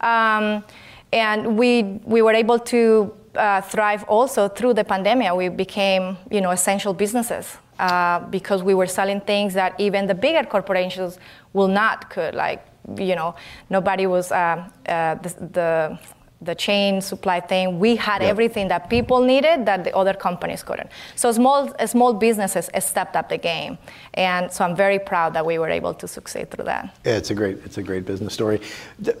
[0.00, 0.64] Um,
[1.12, 5.34] and we, we were able to uh, thrive also through the pandemic.
[5.34, 10.14] We became, you know, essential businesses uh, because we were selling things that even the
[10.14, 11.18] bigger corporations
[11.52, 12.64] will not could like
[12.96, 13.34] you know
[13.68, 15.98] nobody was uh, uh, the, the,
[16.42, 17.78] the chain supply thing.
[17.78, 20.90] We had everything that people needed that the other companies couldn't.
[21.14, 23.78] So small small businesses stepped up the game.
[24.14, 26.96] And so i'm very proud that we were able to succeed through that.
[27.04, 28.60] Yeah, it's a great it's a great business story.
[28.98, 29.16] The,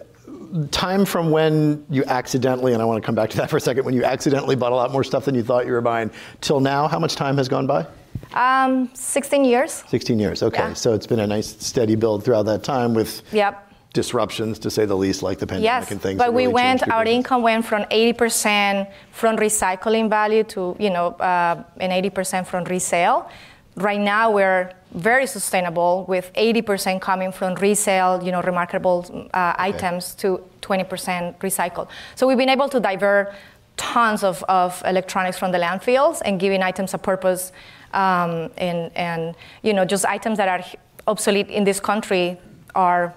[0.70, 3.60] time from when you accidentally and i want to come back to that for a
[3.60, 6.10] second when you accidentally bought a lot more stuff than you thought you were buying
[6.40, 7.86] till now how much time has gone by
[8.34, 9.84] um, 16 years.
[9.88, 10.58] 16 years, okay.
[10.58, 10.74] Yeah.
[10.74, 13.68] So it's been a nice steady build throughout that time with yep.
[13.92, 16.18] disruptions, to say the least, like the pandemic yes, and things.
[16.18, 17.16] But we really went, our business.
[17.16, 23.28] income went from 80% from recycling value to, you know, uh, and 80% from resale.
[23.76, 29.68] Right now, we're very sustainable with 80% coming from resale, you know, remarkable uh, okay.
[29.68, 31.88] items to 20% recycled.
[32.14, 33.32] So we've been able to divert
[33.76, 37.50] tons of, of electronics from the landfills and giving items a purpose
[37.92, 40.64] um, and, and you know just items that are
[41.06, 42.38] obsolete in this country
[42.74, 43.14] are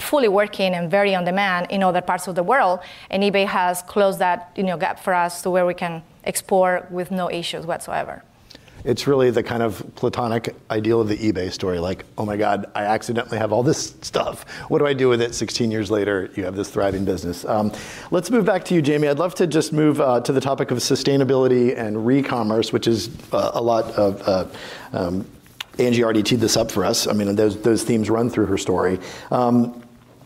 [0.00, 2.80] fully working and very on demand in other parts of the world.
[3.10, 6.90] And eBay has closed that you know, gap for us to where we can export
[6.90, 8.22] with no issues whatsoever.
[8.84, 11.78] It's really the kind of platonic ideal of the eBay story.
[11.78, 14.48] Like, oh my God, I accidentally have all this stuff.
[14.68, 15.34] What do I do with it?
[15.34, 17.44] 16 years later, you have this thriving business.
[17.44, 17.72] Um,
[18.10, 19.08] let's move back to you, Jamie.
[19.08, 23.10] I'd love to just move uh, to the topic of sustainability and re-commerce, which is
[23.32, 24.22] uh, a lot of.
[24.26, 24.46] Uh,
[24.92, 25.26] um,
[25.78, 27.06] Angie already teed this up for us.
[27.06, 28.98] I mean, those, those themes run through her story.
[29.30, 29.82] Um,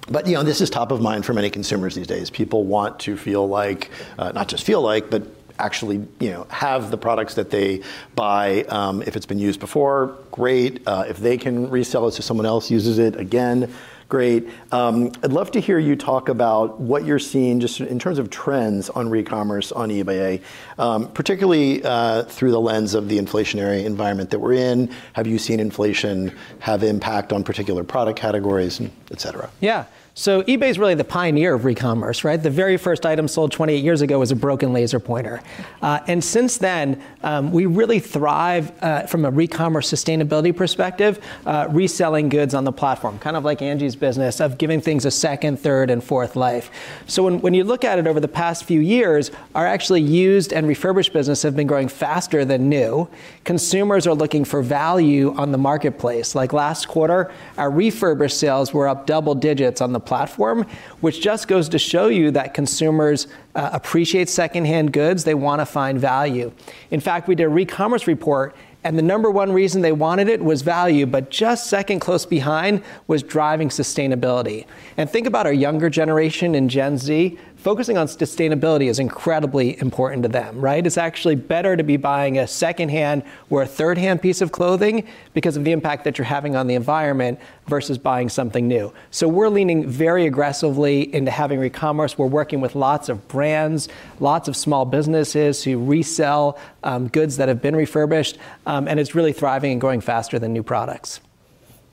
[0.09, 2.29] but you know, this is top of mind for many consumers these days.
[2.31, 5.23] People want to feel like, uh, not just feel like, but
[5.59, 7.83] actually you know have the products that they
[8.15, 8.65] buy.
[8.65, 10.87] Um, if it's been used before, great.
[10.87, 13.73] Uh, if they can resell it so someone else uses it again,
[14.09, 14.49] Great.
[14.71, 18.29] Um, I'd love to hear you talk about what you're seeing just in terms of
[18.31, 20.43] trends on re-commerce on eBay,
[20.79, 24.91] um, particularly uh, through the lens of the inflationary environment that we're in.
[25.15, 29.51] Have you seen inflation have impact on particular product categories, et cetera?
[29.61, 29.87] Yeah.
[30.17, 32.41] So eBay is really the pioneer of re-commerce, right?
[32.41, 35.43] The very first item sold 28 years ago was a broken laser pointer,
[35.83, 41.67] uh, and since then um, we really thrive uh, from a re-commerce sustainability perspective, uh,
[41.69, 45.59] reselling goods on the platform, kind of like Angie's business of giving things a second,
[45.59, 46.71] third, and fourth life.
[47.09, 50.53] So when, when you look at it over the past few years, our actually used
[50.53, 53.09] and refurbished business have been growing faster than new.
[53.43, 56.37] Consumers are looking for value on the marketplace.
[56.37, 60.67] Like last quarter, our refurbished sales were up double digits on the platform,
[61.01, 65.25] which just goes to show you that consumers uh, appreciate secondhand goods.
[65.25, 66.53] They want to find value.
[66.91, 70.45] In fact, we did a re-commerce report and the number one reason they wanted it
[70.45, 74.67] was value, but just second close behind was driving sustainability.
[74.99, 80.23] And think about our younger generation in Gen Z focusing on sustainability is incredibly important
[80.23, 80.87] to them, right?
[80.87, 85.07] It's actually better to be buying a secondhand or a third hand piece of clothing
[85.33, 88.93] because of the impact that you're having on the environment versus buying something new.
[89.11, 92.19] So we're leaning very aggressively into having re-commerce.
[92.19, 93.89] We're working with lots of brands,
[94.21, 98.37] lots of small businesses who resell um, goods that have been refurbished,
[98.67, 101.19] um, and it's really thriving and growing faster than new products.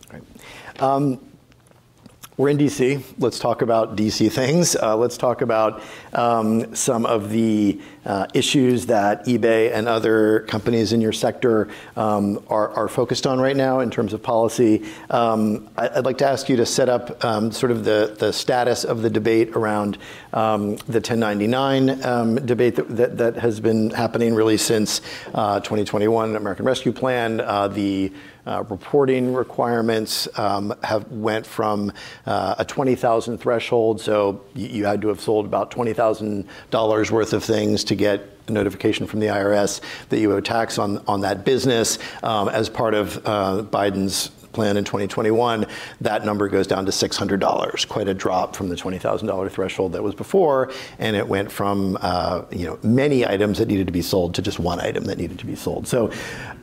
[0.09, 0.23] Great.
[0.81, 1.30] Um,
[2.41, 3.03] we're in DC.
[3.19, 4.75] Let's talk about DC things.
[4.75, 5.83] Uh, let's talk about
[6.13, 12.43] um, some of the uh, issues that eBay and other companies in your sector um,
[12.49, 14.83] are, are, focused on right now in terms of policy.
[15.11, 18.33] Um, I, would like to ask you to set up um, sort of the, the
[18.33, 19.99] status of the debate around
[20.33, 25.01] um, the 1099 um, debate that, that, that, has been happening really since
[25.35, 27.39] uh, 2021 American Rescue Plan.
[27.39, 28.11] Uh, the
[28.45, 31.91] uh, reporting requirements um, have went from
[32.25, 37.83] uh, a 20,000 threshold, so you, had to have sold about $20,000 worth of things
[37.83, 41.99] to get a notification from the IRS that you owe tax on, on that business
[42.23, 45.65] um, as part of uh, Biden's plan in 2021,
[46.01, 50.15] that number goes down to $600, quite a drop from the $20,000 threshold that was
[50.15, 54.35] before, and it went from uh, you know many items that needed to be sold
[54.35, 55.87] to just one item that needed to be sold.
[55.87, 56.11] So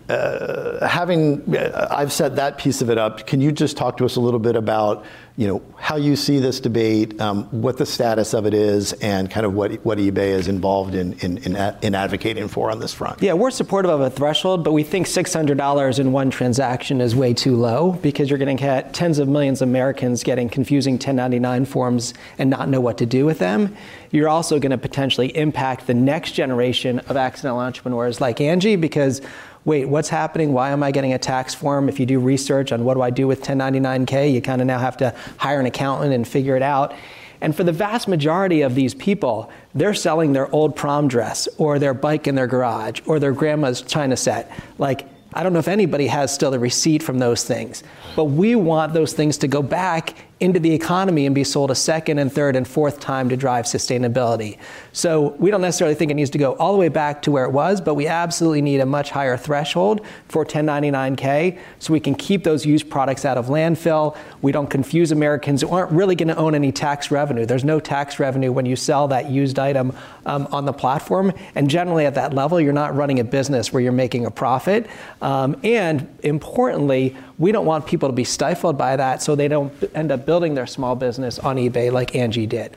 [0.08, 4.04] uh, having uh, I've set that piece of it up, can you just talk to
[4.04, 5.04] us a little bit about
[5.36, 9.30] you know how you see this debate, um, what the status of it is, and
[9.30, 12.92] kind of what what eBay is involved in in, in, in advocating for on this
[12.92, 13.22] front?
[13.22, 17.34] Yeah, we're supportive of a threshold, but we think $600 in one transaction is way
[17.34, 21.66] too low because you're going to get tens of millions of Americans getting confusing 1099
[21.66, 23.76] forms and not know what to do with them.
[24.10, 29.20] You're also going to potentially impact the next generation of accidental entrepreneurs like Angie because
[29.68, 30.54] wait, what's happening?
[30.54, 31.90] Why am I getting a tax form?
[31.90, 34.78] If you do research on what do I do with 1099K, you kind of now
[34.78, 36.94] have to hire an accountant and figure it out.
[37.42, 41.78] And for the vast majority of these people, they're selling their old prom dress or
[41.78, 44.50] their bike in their garage or their grandma's china set.
[44.78, 47.84] Like, I don't know if anybody has still the receipt from those things,
[48.16, 51.74] but we want those things to go back into the economy and be sold a
[51.74, 54.56] second and third and fourth time to drive sustainability.
[54.92, 57.44] So we don't necessarily think it needs to go all the way back to where
[57.44, 62.14] it was, but we absolutely need a much higher threshold for 1099K so we can
[62.14, 64.16] keep those used products out of landfill.
[64.40, 67.44] We don't confuse Americans who aren't really going to own any tax revenue.
[67.44, 71.32] There's no tax revenue when you sell that used item um, on the platform.
[71.56, 74.86] And generally at that level, you're not running a business where you're making a profit.
[75.20, 79.72] Um, and importantly, we don't want people to be stifled by that so they don't
[79.94, 82.76] end up building their small business on eBay like Angie did.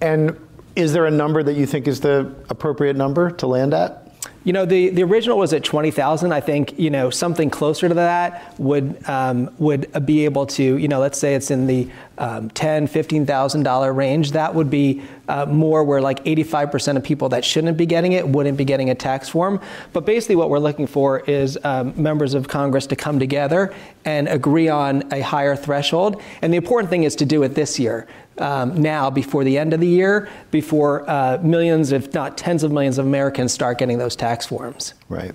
[0.00, 0.38] And
[0.74, 4.04] is there a number that you think is the appropriate number to land at?
[4.44, 6.32] You know, the, the original was at 20,000.
[6.32, 10.88] I think, you know, something closer to that would, um, would be able to, you
[10.88, 12.88] know, let's say it's in the um, $10,000,
[13.26, 14.32] $15,000 range.
[14.32, 18.26] That would be uh, more where like 85% of people that shouldn't be getting it
[18.28, 19.60] wouldn't be getting a tax form.
[19.92, 23.74] But basically, what we're looking for is um, members of Congress to come together
[24.04, 26.20] and agree on a higher threshold.
[26.42, 28.06] And the important thing is to do it this year
[28.38, 32.72] um, now before the end of the year, before uh, millions, if not tens of
[32.72, 34.94] millions of Americans start getting those tax forms.
[35.08, 35.32] Right.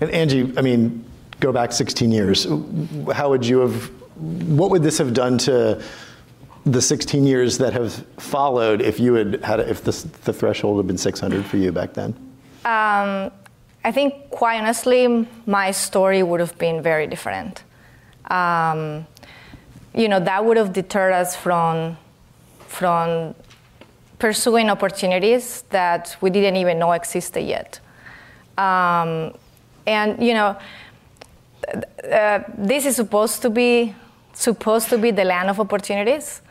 [0.00, 1.04] And Angie, I mean,
[1.40, 2.46] go back 16 years.
[3.12, 5.82] How would you have, what would this have done to
[6.64, 9.92] the 16 years that have followed if you had had, if the,
[10.24, 12.14] the threshold had been 600 for you back then?
[12.64, 13.30] Um,
[13.84, 17.62] I think, quite honestly, my story would have been very different.
[18.30, 19.06] Um,
[19.94, 21.96] you know, that would have deterred us from
[22.66, 23.34] from
[24.18, 27.78] pursuing opportunities that we didn't even know existed yet.
[28.56, 29.34] Um,
[29.86, 30.56] and, you know,
[32.10, 33.94] uh, this is supposed to be
[34.32, 36.42] supposed to be the land of opportunities,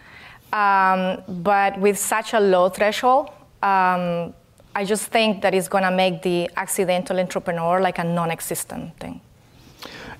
[0.53, 3.29] um, but with such a low threshold,
[3.63, 4.33] um,
[4.75, 9.19] I just think that it's going to make the accidental entrepreneur like a non-existent thing.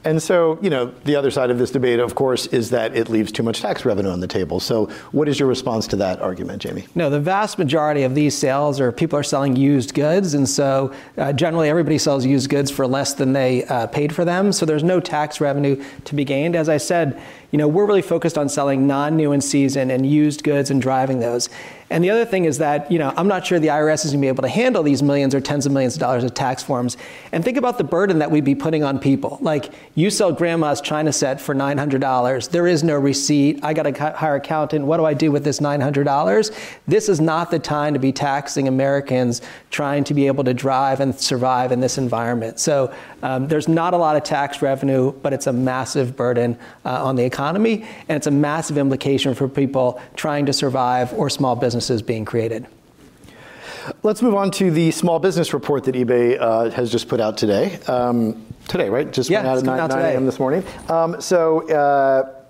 [0.05, 3.07] And so, you know, the other side of this debate, of course, is that it
[3.07, 4.59] leaves too much tax revenue on the table.
[4.59, 6.85] So, what is your response to that argument, Jamie?
[6.93, 10.93] No, the vast majority of these sales are people are selling used goods, and so
[11.17, 14.51] uh, generally everybody sells used goods for less than they uh, paid for them.
[14.51, 16.57] So there's no tax revenue to be gained.
[16.57, 17.21] As I said,
[17.53, 21.19] you know, we're really focused on selling non-new and season and used goods and driving
[21.19, 21.49] those.
[21.93, 24.21] And the other thing is that, you know, I'm not sure the IRS is going
[24.21, 26.63] to be able to handle these millions or tens of millions of dollars of tax
[26.63, 26.97] forms.
[27.31, 29.37] And think about the burden that we'd be putting on people.
[29.41, 32.49] Like, you sell grandma's china set for $900.
[32.49, 33.59] There is no receipt.
[33.61, 34.85] I got to hire an accountant.
[34.85, 36.79] What do I do with this $900?
[36.87, 40.99] This is not the time to be taxing Americans trying to be able to drive
[40.99, 42.59] and survive in this environment.
[42.59, 42.91] So
[43.21, 47.17] um, there's not a lot of tax revenue, but it's a massive burden uh, on
[47.17, 51.82] the economy, and it's a massive implication for people trying to survive or small businesses
[51.83, 52.65] businesses being created.
[54.03, 57.37] Let's move on to the small business report that eBay uh, has just put out
[57.37, 57.77] today.
[57.87, 59.11] Um, today, right?
[59.11, 60.25] Just yeah, went out at 9, 9 a.m.
[60.25, 60.63] this morning.
[60.87, 62.43] Um, so uh,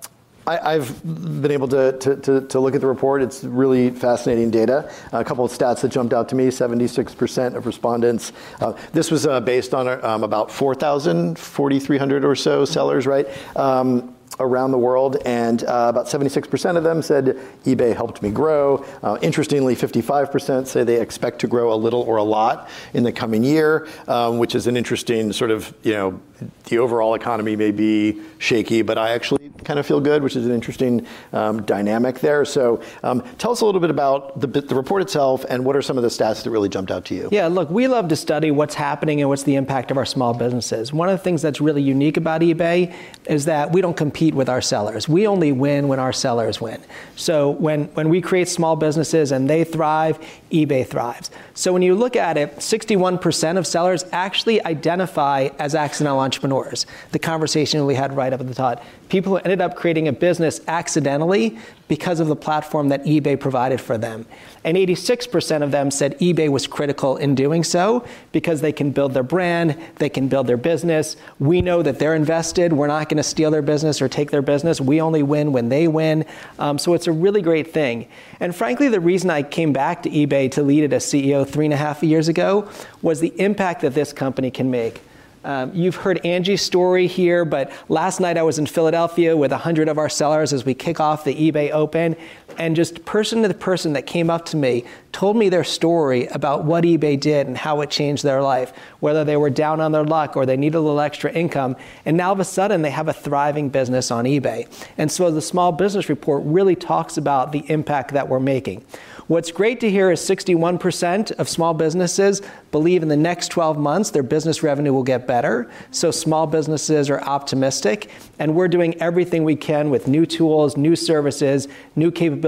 [0.45, 1.01] I, have
[1.41, 3.23] been able to, to, to, to, look at the report.
[3.23, 4.91] It's really fascinating data.
[5.11, 8.33] A couple of stats that jumped out to me 76% of respondents.
[8.59, 13.27] Uh, this was uh, based on um, about 4,000, 4,300 or so sellers, right?
[13.55, 18.85] Um, around the world, and uh, about 76% of them said eBay helped me grow.
[19.01, 23.11] Uh, interestingly, 55% say they expect to grow a little or a lot in the
[23.11, 26.19] coming year, um, which is an interesting sort of, you know,
[26.65, 30.45] the overall economy may be shaky, but I actually kind of feel good, which is
[30.45, 32.45] an interesting um, dynamic there.
[32.45, 35.81] So um, tell us a little bit about the, the, report itself and what are
[35.81, 37.29] some of the stats that really jumped out to you?
[37.31, 40.33] Yeah, look, we love to study what's happening and what's the impact of our small
[40.33, 40.91] businesses.
[40.91, 42.93] One of the things that's really unique about eBay
[43.25, 45.07] is that we don't compete with our sellers.
[45.07, 46.81] We only win when our sellers win.
[47.15, 50.19] So when, when we create small businesses and they thrive,
[50.51, 51.31] eBay thrives.
[51.53, 56.32] So when you look at it, 61% of sellers actually identify as accidental entrepreneurs.
[56.33, 58.83] Entrepreneurs, the conversation we had right up at the top.
[59.07, 63.79] People who ended up creating a business accidentally because of the platform that eBay provided
[63.79, 64.25] for them.
[64.63, 69.13] And 86% of them said eBay was critical in doing so because they can build
[69.13, 71.17] their brand, they can build their business.
[71.37, 72.73] We know that they're invested.
[72.73, 74.81] We're not going to steal their business or take their business.
[74.81, 76.25] We only win when they win.
[76.57, 78.07] Um, so it's a really great thing.
[78.39, 81.65] And frankly, the reason I came back to eBay to lead it as CEO three
[81.65, 82.67] and a half years ago
[83.03, 85.01] was the impact that this company can make.
[85.43, 89.89] Um, you've heard Angie's story here, but last night I was in Philadelphia with 100
[89.89, 92.15] of our sellers as we kick off the eBay Open.
[92.57, 96.25] And just person to the person that came up to me told me their story
[96.27, 99.91] about what eBay did and how it changed their life, whether they were down on
[99.91, 101.75] their luck or they needed a little extra income.
[102.05, 104.67] And now all of a sudden they have a thriving business on eBay.
[104.97, 108.83] And so the small business report really talks about the impact that we're making.
[109.27, 112.41] What's great to hear is 61% of small businesses
[112.71, 115.71] believe in the next 12 months their business revenue will get better.
[115.91, 120.97] So small businesses are optimistic, and we're doing everything we can with new tools, new
[120.97, 122.42] services, new capabilities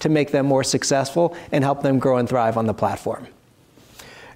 [0.00, 3.26] to make them more successful and help them grow and thrive on the platform.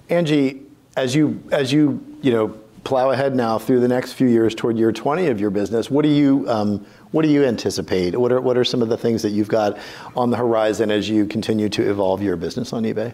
[0.09, 0.61] Angie,
[0.97, 2.49] as you as you you know
[2.83, 6.03] plow ahead now through the next few years toward year 20 of your business, what
[6.03, 8.17] do you um, what do you anticipate?
[8.17, 9.77] What are, what are some of the things that you've got
[10.15, 13.13] on the horizon as you continue to evolve your business on eBay?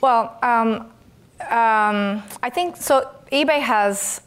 [0.00, 0.92] Well, um,
[1.50, 3.10] um, I think so.
[3.32, 4.20] eBay has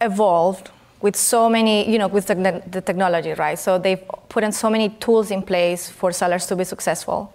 [0.00, 0.70] evolved
[1.04, 3.58] with so many, you know, with the, the technology, right?
[3.58, 7.30] So they've put in so many tools in place for sellers to be successful.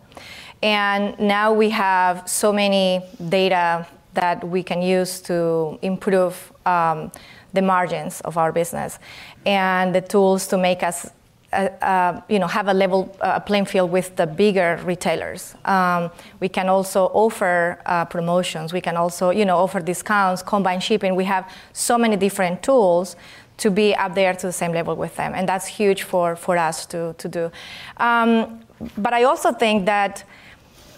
[0.63, 7.11] And now we have so many data that we can use to improve um,
[7.53, 8.97] the margins of our business
[9.45, 11.11] and the tools to make us
[11.51, 15.55] uh, uh, you know, have a level uh, playing field with the bigger retailers.
[15.65, 18.71] Um, we can also offer uh, promotions.
[18.71, 21.15] We can also, you know, offer discounts, combine shipping.
[21.15, 23.15] We have so many different tools
[23.59, 26.57] to be up there to the same level with them, and that's huge for, for
[26.57, 27.51] us to, to do.
[27.97, 28.61] Um,
[28.97, 30.23] but I also think that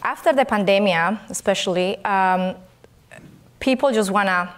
[0.03, 2.55] after the pandemic, especially, um,
[3.59, 4.49] people just want to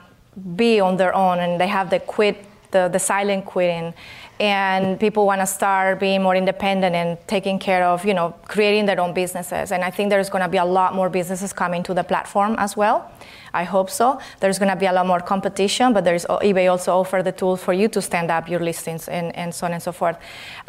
[0.55, 3.93] be on their own and they have the quit the, the silent quitting
[4.39, 8.85] and people want to start being more independent and taking care of you know creating
[8.85, 9.71] their own businesses.
[9.71, 12.55] And i think there's going to be a lot more businesses coming to the platform
[12.57, 13.11] as well.
[13.53, 14.19] I hope so.
[14.39, 17.61] There's going to be a lot more competition but there's ebay also offer the tools
[17.61, 20.17] for you to stand up your listings and, and so on and so forth.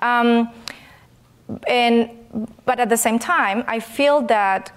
[0.01, 0.51] Um,
[1.67, 2.11] and
[2.65, 4.73] but at the same time i feel that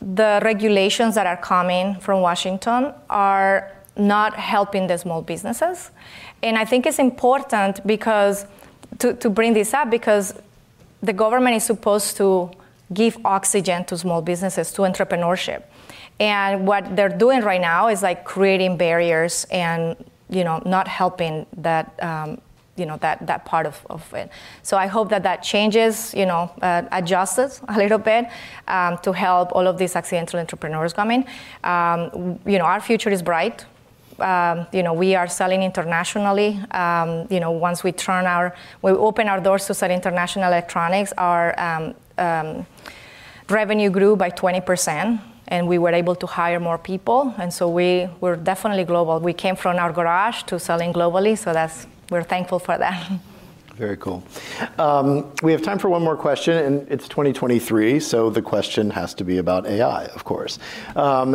[0.00, 5.90] the regulations that are coming from washington are not helping the small businesses.
[6.42, 8.46] And I think it's important because
[8.98, 10.34] to, to bring this up because
[11.02, 12.50] the government is supposed to
[12.92, 15.62] give oxygen to small businesses, to entrepreneurship.
[16.18, 19.96] And what they're doing right now is like creating barriers and
[20.28, 22.40] you know not helping that um,
[22.76, 24.30] you know that that part of, of it.
[24.62, 28.26] So I hope that that changes, you know, uh, adjusts a little bit
[28.68, 31.26] um, to help all of these accidental entrepreneurs coming.
[31.64, 33.64] Um, you know, our future is bright.
[34.20, 36.60] Um, you know, we are selling internationally.
[36.70, 41.12] Um, you know, once we turn our, we open our doors to sell international electronics,
[41.18, 42.66] our um, um,
[43.48, 47.34] revenue grew by 20 percent and we were able to hire more people.
[47.36, 49.18] And so we were definitely global.
[49.18, 53.10] We came from our garage to selling globally, so that's we're thankful for that.
[53.76, 54.22] Very cool.
[54.78, 59.14] Um, we have time for one more question, and it's 2023, so the question has
[59.14, 60.58] to be about AI, of course.
[60.96, 61.32] Um,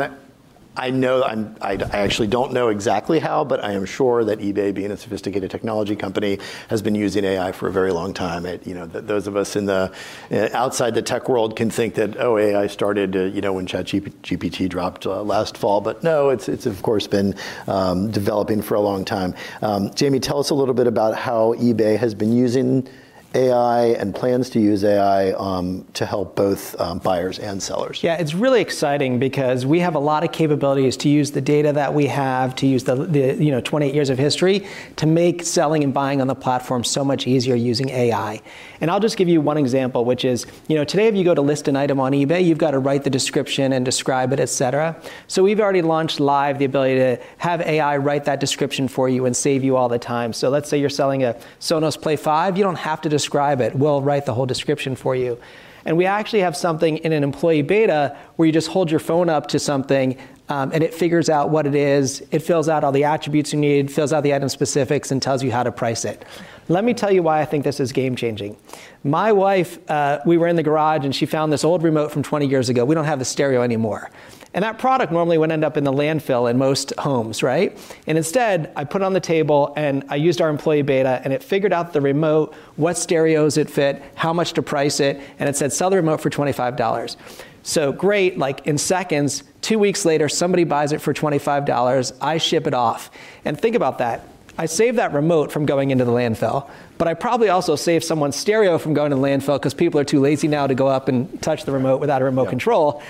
[0.78, 4.40] I know I'm, I, I actually don't know exactly how, but I am sure that
[4.40, 8.46] eBay, being a sophisticated technology company, has been using AI for a very long time.
[8.46, 9.94] It, you know, th- those of us in the
[10.32, 13.66] uh, outside the tech world can think that oh, AI started uh, you know when
[13.66, 17.36] ChatGPT dropped uh, last fall, but no, it's it's of course been
[17.68, 19.34] um, developing for a long time.
[19.62, 22.88] Um, Jamie, tell us a little bit about how eBay has been using
[23.36, 28.02] AI and plans to use AI um, to help both um, buyers and sellers.
[28.02, 31.74] Yeah, it's really exciting because we have a lot of capabilities to use the data
[31.74, 34.66] that we have, to use the, the you know 28 years of history
[34.96, 38.42] to make selling and buying on the platform so much easier using AI.
[38.82, 41.36] And I'll just give you one example, which is, you know, today if you go
[41.36, 44.40] to list an item on eBay, you've got to write the description and describe it,
[44.40, 44.96] et cetera.
[45.28, 49.26] So we've already launched live the ability to have AI write that description for you
[49.26, 50.34] and save you all the time.
[50.34, 53.25] So let's say you're selling a Sonos Play 5, you don't have to describe
[53.62, 53.76] it.
[53.76, 55.40] We'll write the whole description for you.
[55.86, 59.30] And we actually have something in an employee beta where you just hold your phone
[59.30, 60.18] up to something
[60.50, 62.24] um, and it figures out what it is.
[62.32, 65.44] It fills out all the attributes you need, fills out the item specifics, and tells
[65.44, 66.26] you how to price it.
[66.70, 68.58] Let me tell you why I think this is game changing.
[69.04, 72.24] My wife, uh, we were in the garage and she found this old remote from
[72.24, 72.86] 20 years ago.
[72.86, 74.10] We don't have the stereo anymore.
[74.56, 77.78] And that product normally would end up in the landfill in most homes, right?
[78.08, 81.34] And instead, I put it on the table and I used our employee beta and
[81.34, 85.49] it figured out the remote, what stereos it fit, how much to price it, and
[85.49, 87.18] it said sell the remote for $25.
[87.64, 92.66] So great, like in seconds, two weeks later, somebody buys it for $25, I ship
[92.66, 93.12] it off.
[93.43, 94.26] And think about that.
[94.58, 98.38] I saved that remote from going into the landfill, but I probably also saved someone's
[98.38, 101.10] stereo from going to the landfill because people are too lazy now to go up
[101.10, 102.49] and touch the remote without a remote yeah.
[102.51, 103.03] control.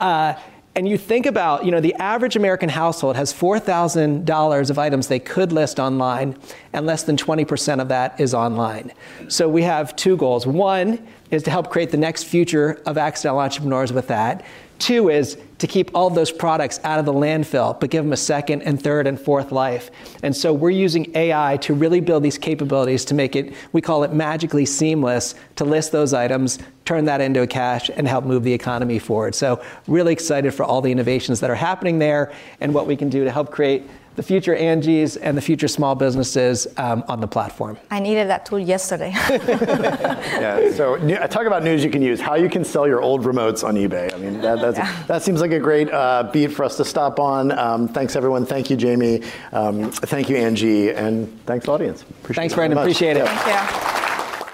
[0.00, 0.34] Uh,
[0.74, 5.18] and you think about, you know, the average American household has $4,000 of items they
[5.18, 6.34] could list online,
[6.72, 8.92] and less than 20% of that is online.
[9.28, 10.46] So we have two goals.
[10.46, 14.44] One is to help create the next future of accidental entrepreneurs with that.
[14.78, 18.16] Two is to keep all those products out of the landfill, but give them a
[18.16, 19.92] second and third and fourth life.
[20.24, 24.02] And so we're using AI to really build these capabilities to make it, we call
[24.02, 28.42] it magically seamless, to list those items, turn that into a cash, and help move
[28.42, 29.36] the economy forward.
[29.36, 33.08] So, really excited for all the innovations that are happening there and what we can
[33.08, 37.26] do to help create the future Angies and the future small businesses um, on the
[37.26, 37.78] platform.
[37.90, 39.10] I needed that tool yesterday.
[39.12, 43.22] yeah, so I talk about news you can use, how you can sell your old
[43.22, 44.12] remotes on eBay.
[44.12, 45.04] I mean, that, yeah.
[45.06, 47.56] that seems like a great uh, beat for us to stop on.
[47.58, 48.44] Um, thanks, everyone.
[48.44, 49.22] Thank you, Jamie.
[49.52, 50.90] Um, thank you, Angie.
[50.90, 52.02] And thanks, audience.
[52.02, 52.78] Appreciate thanks, Brandon.
[52.78, 53.26] Appreciate it.
[53.26, 54.46] Thank you.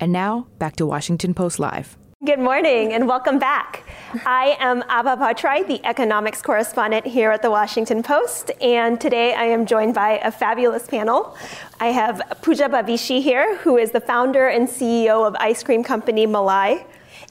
[0.00, 1.96] And now, back to Washington Post Live.
[2.26, 3.84] Good morning and welcome back.
[4.26, 9.44] I am Abha Bhattarai, the economics correspondent here at the Washington Post, and today I
[9.44, 11.36] am joined by a fabulous panel.
[11.78, 16.26] I have Pooja Bavishi here, who is the founder and CEO of ice cream company
[16.26, 16.84] Malai,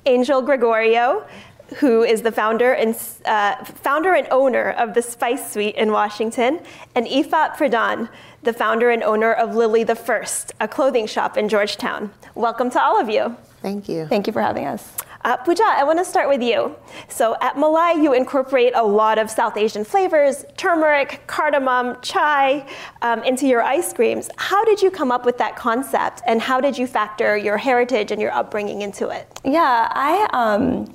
[0.05, 1.27] Angel Gregorio,
[1.75, 6.59] who is the founder and, uh, founder and owner of the Spice Suite in Washington,
[6.95, 8.09] and Ifat Pridan,
[8.43, 12.11] the founder and owner of LiLi The First, a clothing shop in Georgetown.
[12.35, 13.35] Welcome to all of you.
[13.61, 14.07] Thank you.
[14.07, 14.93] Thank you for having us.
[15.25, 16.73] Uh, Pooja, I want to start with you.
[17.09, 22.65] So at Malai, you incorporate a lot of South Asian flavors, turmeric, cardamom, chai,
[23.01, 24.29] um, into your ice creams.
[24.37, 28.11] How did you come up with that concept, and how did you factor your heritage
[28.11, 29.27] and your upbringing into it?
[29.43, 30.29] Yeah, I.
[30.31, 30.93] Um,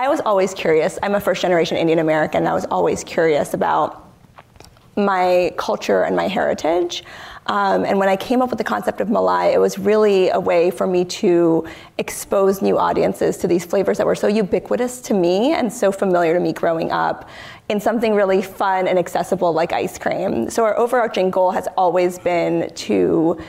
[0.00, 0.96] I was always curious.
[1.02, 2.46] I'm a first generation Indian American.
[2.46, 4.08] I was always curious about
[4.94, 7.02] my culture and my heritage.
[7.46, 10.38] Um, and when I came up with the concept of Malai, it was really a
[10.38, 15.14] way for me to expose new audiences to these flavors that were so ubiquitous to
[15.14, 17.28] me and so familiar to me growing up
[17.68, 20.48] in something really fun and accessible like ice cream.
[20.48, 23.40] So our overarching goal has always been to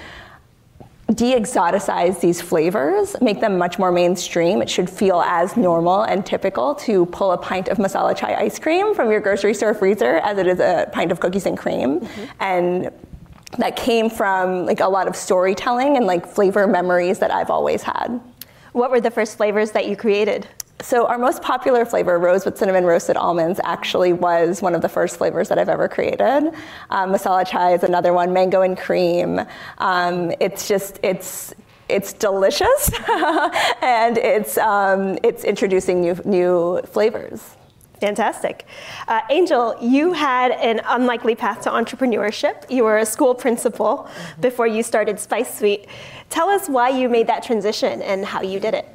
[1.14, 4.62] de-exoticize these flavors, make them much more mainstream.
[4.62, 8.60] It should feel as normal and typical to pull a pint of masala chai ice
[8.60, 12.02] cream from your grocery store freezer as it is a pint of cookies and cream.
[12.02, 12.26] Mm-hmm.
[12.40, 12.92] And
[13.58, 17.82] that came from like a lot of storytelling and like flavor memories that I've always
[17.82, 18.22] had.
[18.74, 20.48] What were the first flavors that you created?
[20.82, 24.88] So our most popular flavor, rose with cinnamon roasted almonds, actually was one of the
[24.88, 26.54] first flavors that I've ever created.
[26.90, 29.42] Um, masala chai is another one, mango and cream.
[29.80, 31.54] Um, it's just it's
[31.90, 32.92] it's delicious,
[33.82, 37.58] and it's um, it's introducing new new flavors.
[38.00, 38.66] Fantastic.
[39.10, 42.70] Uh, Angel, you had an unlikely path to entrepreneurship.
[42.72, 44.42] You were a school principal mm-hmm.
[44.42, 45.88] before you started Spice Suite.
[46.30, 48.88] Tell us why you made that transition and how you did it.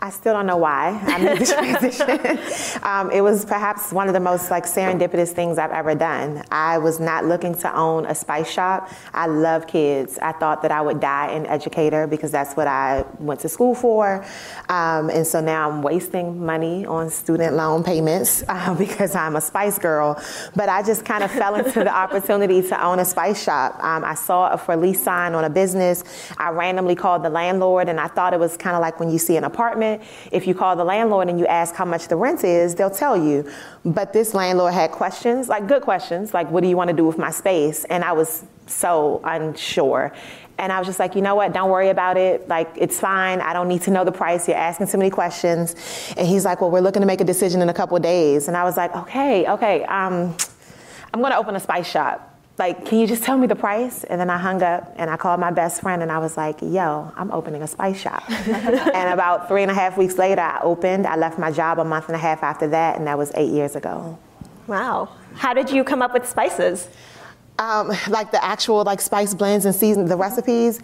[0.00, 1.46] I still don't know why I made the
[1.98, 2.82] transition.
[2.84, 6.44] um, it was perhaps one of the most like serendipitous things I've ever done.
[6.52, 8.90] I was not looking to own a spice shop.
[9.12, 10.16] I love kids.
[10.22, 13.74] I thought that I would die an educator because that's what I went to school
[13.74, 14.24] for.
[14.68, 19.40] Um, and so now I'm wasting money on student loan payments uh, because I'm a
[19.40, 20.22] spice girl.
[20.54, 23.82] But I just kind of fell into the opportunity to own a spice shop.
[23.82, 26.04] Um, I saw a for lease sign on a business.
[26.36, 29.18] I randomly called the landlord and I thought it was kind of like when you
[29.18, 30.32] see an apartment apartment.
[30.32, 33.16] If you call the landlord and you ask how much the rent is, they'll tell
[33.16, 33.50] you.
[33.84, 37.06] But this landlord had questions, like good questions, like, what do you want to do
[37.06, 37.84] with my space?
[37.84, 40.12] And I was so unsure.
[40.60, 41.52] And I was just like, you know what?
[41.52, 42.48] Don't worry about it.
[42.48, 43.40] Like, it's fine.
[43.40, 44.48] I don't need to know the price.
[44.48, 45.76] You're asking too many questions.
[46.16, 48.48] And he's like, well, we're looking to make a decision in a couple days.
[48.48, 49.84] And I was like, okay, okay.
[49.84, 50.36] Um,
[51.14, 54.04] I'm going to open a spice shop like, can you just tell me the price?
[54.04, 56.60] And then I hung up and I called my best friend and I was like,
[56.60, 58.24] yo, I'm opening a spice shop.
[58.28, 61.06] and about three and a half weeks later, I opened.
[61.06, 63.50] I left my job a month and a half after that, and that was eight
[63.50, 64.18] years ago.
[64.66, 65.10] Wow.
[65.34, 66.88] How did you come up with spices?
[67.58, 70.80] Um, like the actual like spice blends and season the recipes.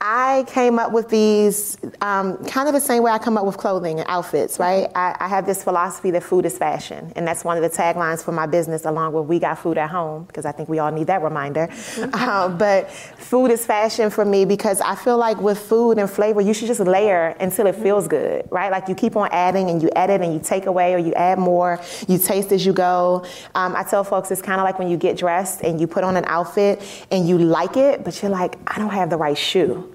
[0.00, 3.56] I came up with these um, kind of the same way I come up with
[3.56, 4.90] clothing and outfits, right?
[4.94, 8.22] I, I, have this philosophy that food is fashion, and that's one of the taglines
[8.22, 10.92] for my business, along with "We got food at home," because I think we all
[10.92, 11.68] need that reminder.
[11.68, 12.10] Mm-hmm.
[12.12, 16.42] Uh, but food is fashion for me because I feel like with food and flavor,
[16.42, 18.70] you should just layer until it feels good, right?
[18.70, 21.38] Like you keep on adding and you edit and you take away or you add
[21.38, 21.80] more.
[22.06, 23.24] You taste as you go.
[23.54, 26.04] Um, I tell folks it's kind of like when you get dressed and you put
[26.04, 29.38] on an outfit and you like it, but you're like, I don't have the right
[29.38, 29.85] shoe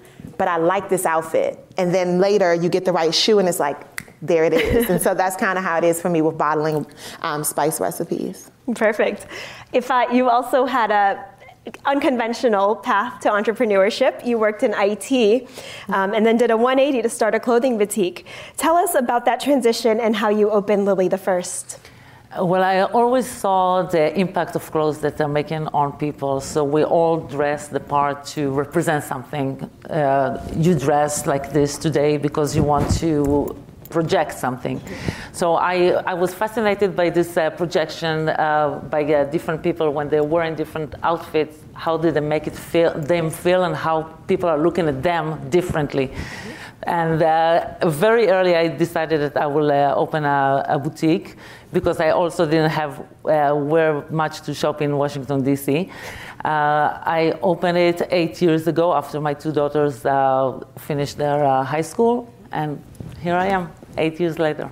[0.41, 1.59] but I like this outfit.
[1.77, 3.79] And then later you get the right shoe and it's like,
[4.23, 4.89] there it is.
[4.89, 6.83] and so that's kind of how it is for me with bottling
[7.21, 8.49] um, spice recipes.
[8.73, 9.27] Perfect.
[9.71, 11.23] If uh, you also had a
[11.85, 14.25] unconventional path to entrepreneurship.
[14.25, 15.47] You worked in IT
[15.89, 18.25] um, and then did a 180 to start a clothing boutique.
[18.57, 21.77] Tell us about that transition and how you opened LiLi The First.
[22.39, 26.39] Well, I always saw the impact of clothes that they're making on people.
[26.39, 29.69] So we all dress the part to represent something.
[29.89, 33.53] Uh, you dress like this today because you want to
[33.89, 34.79] project something.
[35.33, 40.07] So I, I was fascinated by this uh, projection uh, by uh, different people when
[40.07, 41.57] they're wearing different outfits.
[41.73, 45.49] How did they make it feel, them feel, and how people are looking at them
[45.49, 46.11] differently.
[46.83, 51.35] And uh, very early, I decided that I will uh, open a, a, boutique
[51.73, 55.89] because I also didn't have uh, where much to shop in Washington D.C.
[56.43, 61.63] Uh, I opened it eight years ago after my two daughters uh, finished their uh,
[61.63, 62.81] high school, and
[63.21, 64.71] here I am, eight years later.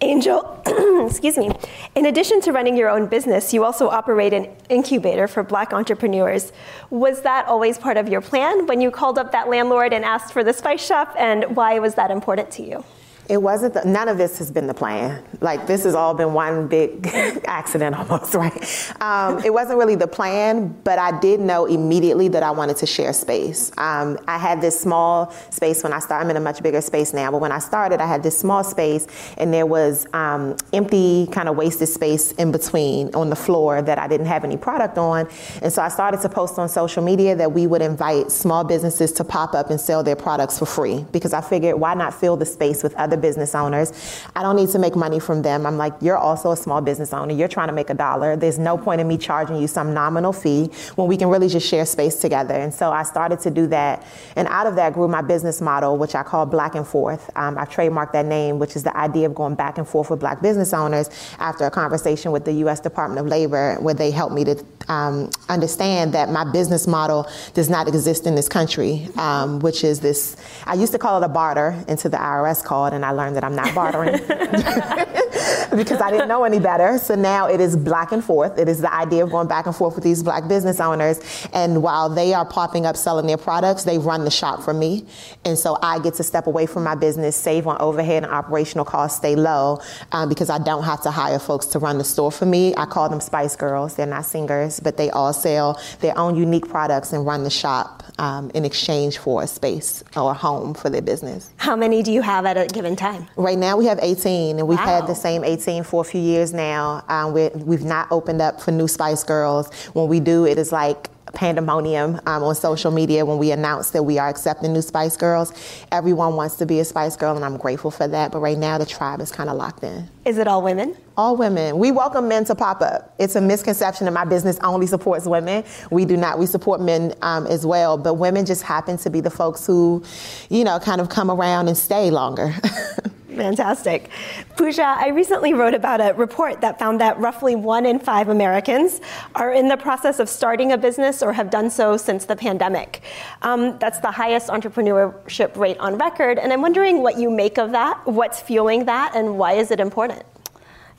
[0.00, 0.62] Angel,
[1.06, 1.50] excuse me.
[1.96, 6.52] In addition to running your own business, you also operate an incubator for black entrepreneurs.
[6.90, 10.32] Was that always part of your plan when you called up that landlord and asked
[10.32, 11.16] for the spice shop?
[11.18, 12.84] And why was that important to you?
[13.28, 15.22] It wasn't, the, none of this has been the plan.
[15.40, 17.06] Like, this has all been one big
[17.46, 18.92] accident almost, right?
[19.02, 22.86] Um, it wasn't really the plan, but I did know immediately that I wanted to
[22.86, 23.70] share space.
[23.76, 26.24] Um, I had this small space when I started.
[26.24, 28.64] I'm in a much bigger space now, but when I started, I had this small
[28.64, 29.06] space,
[29.36, 33.98] and there was um, empty, kind of wasted space in between on the floor that
[33.98, 35.28] I didn't have any product on.
[35.60, 39.12] And so I started to post on social media that we would invite small businesses
[39.12, 42.38] to pop up and sell their products for free because I figured why not fill
[42.38, 43.92] the space with other business owners.
[44.34, 45.66] I don't need to make money from them.
[45.66, 47.32] I'm like, you're also a small business owner.
[47.32, 48.36] You're trying to make a dollar.
[48.36, 51.68] There's no point in me charging you some nominal fee when we can really just
[51.68, 52.54] share space together.
[52.54, 54.06] And so I started to do that.
[54.36, 57.30] And out of that grew my business model, which I call Black and Forth.
[57.36, 60.20] Um, I trademarked that name, which is the idea of going back and forth with
[60.20, 62.80] black business owners after a conversation with the U.S.
[62.80, 67.68] Department of Labor, where they helped me to um, understand that my business model does
[67.68, 71.28] not exist in this country, um, which is this, I used to call it a
[71.28, 74.18] barter until the IRS called and learned that I'm not bartering.
[75.76, 76.98] because I didn't know any better.
[76.98, 78.58] So now it is back and forth.
[78.58, 81.20] It is the idea of going back and forth with these black business owners.
[81.52, 85.06] And while they are popping up selling their products, they run the shop for me.
[85.44, 88.84] And so I get to step away from my business, save on overhead and operational
[88.84, 89.80] costs, stay low
[90.12, 92.74] um, because I don't have to hire folks to run the store for me.
[92.76, 93.96] I call them Spice Girls.
[93.96, 98.04] They're not singers, but they all sell their own unique products and run the shop
[98.18, 101.50] um, in exchange for a space or a home for their business.
[101.56, 103.26] How many do you have at a given time?
[103.36, 104.84] Right now we have 18, and we've Wow.
[104.84, 107.02] had the same 18 for a few years now.
[107.08, 109.72] Um, we we've not opened up for new Spice Girls.
[109.94, 114.02] When we do, it is like pandemonium um, on social media when we announce that
[114.02, 115.52] we are accepting new Spice Girls.
[115.92, 118.32] Everyone wants to be a Spice Girl, and I'm grateful for that.
[118.32, 120.08] But right now, the tribe is kind of locked in.
[120.24, 120.96] Is it all women?
[121.18, 121.78] All women.
[121.78, 123.12] We welcome men to pop up.
[123.18, 125.64] It's a misconception that my business only supports women.
[125.90, 126.38] We do not.
[126.38, 130.04] We support men um, as well, but women just happen to be the folks who,
[130.48, 132.54] you know, kind of come around and stay longer.
[133.34, 134.10] Fantastic.
[134.56, 139.00] Pooja, I recently wrote about a report that found that roughly one in five Americans
[139.34, 143.02] are in the process of starting a business or have done so since the pandemic.
[143.42, 147.72] Um, that's the highest entrepreneurship rate on record, and I'm wondering what you make of
[147.72, 150.22] that, what's fueling that, and why is it important?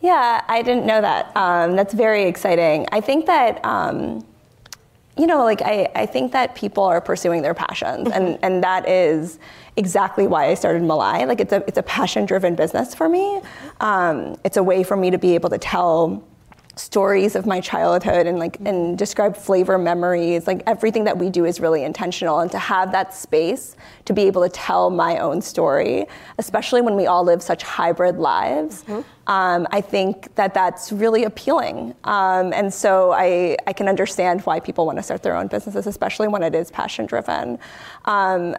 [0.02, 1.36] Yeah, I didn't know that.
[1.36, 2.88] Um, that's very exciting.
[2.92, 4.26] I think that, um,
[5.18, 8.88] you know, like I, I think that people are pursuing their passions, and, and that
[8.88, 9.40] is
[9.76, 11.28] exactly why I started Malai.
[11.28, 13.42] Like it's a it's a passion driven business for me.
[13.82, 16.24] Um, it's a way for me to be able to tell
[16.80, 20.48] stories of my childhood and like and describe flavor memories.
[20.48, 23.76] Like everything that we do is really intentional and to have that space
[24.06, 26.06] to be able to tell my own story
[26.38, 28.84] especially when we all live such hybrid lives
[29.28, 31.94] um, i think that that's really appealing.
[32.04, 35.86] Um, and so I, I can understand why people want to start their own businesses
[35.88, 37.60] especially when it is passion driven
[38.06, 38.56] um,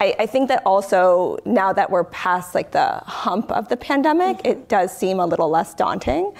[0.00, 4.40] I, I think that also now that we're past like the hump of the pandemic,
[4.44, 6.32] it does seem a little less daunting.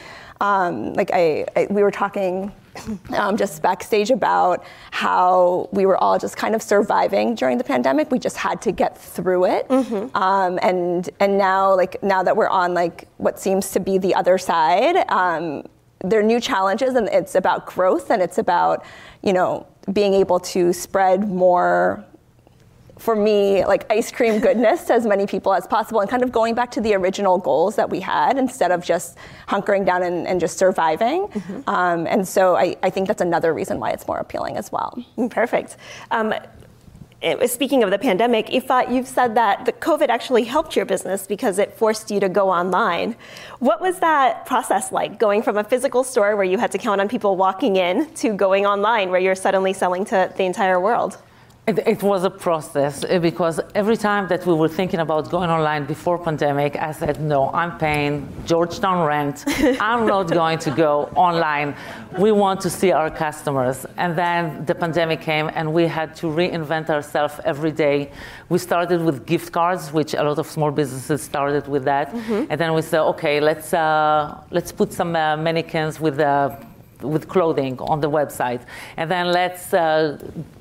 [0.45, 2.53] Um, like I, I, we were talking
[3.17, 8.11] um, just backstage about how we were all just kind of surviving during the pandemic.
[8.11, 9.71] We just had to get through it,
[10.15, 14.15] um, and and now like now that we're on like what seems to be the
[14.15, 15.65] other side, um,
[16.01, 18.85] there are new challenges, and it's about growth, and it's about
[19.23, 22.05] you know being able to spread more
[23.05, 26.33] for me, like ice cream goodness to as many people as possible and kind of
[26.33, 30.27] going back to the original goals that we had instead of just hunkering down and,
[30.27, 31.29] and just surviving.
[31.67, 34.99] Um, and so I, I think that's another reason why it's more appealing as well.
[35.19, 35.77] Mm, Perfect.
[36.11, 36.33] Um,
[37.47, 41.59] speaking of the pandemic, Ifat, you've said that the COVID actually helped your business because
[41.59, 43.17] it forced you to go online.
[43.59, 47.01] What was that process like, going from a physical store where you had to count
[47.03, 51.19] on people walking in to going online where you're suddenly selling to the entire world?
[51.67, 55.49] It, it was a process uh, because every time that we were thinking about going
[55.49, 59.45] online before pandemic, I said, no, I'm paying Georgetown rent.
[59.81, 61.75] I'm not going to go online.
[62.19, 63.87] We want to see our customers.
[63.97, 68.11] And then the pandemic came and we had to reinvent ourselves every day.
[68.51, 72.13] We started with gift cards, which a lot of small businesses started with that.
[72.51, 76.57] And then we said, okay, let's, uh, let's put some uh, mannequins with uh,
[77.05, 78.63] with clothing on the website.
[78.97, 80.19] And then let's uh,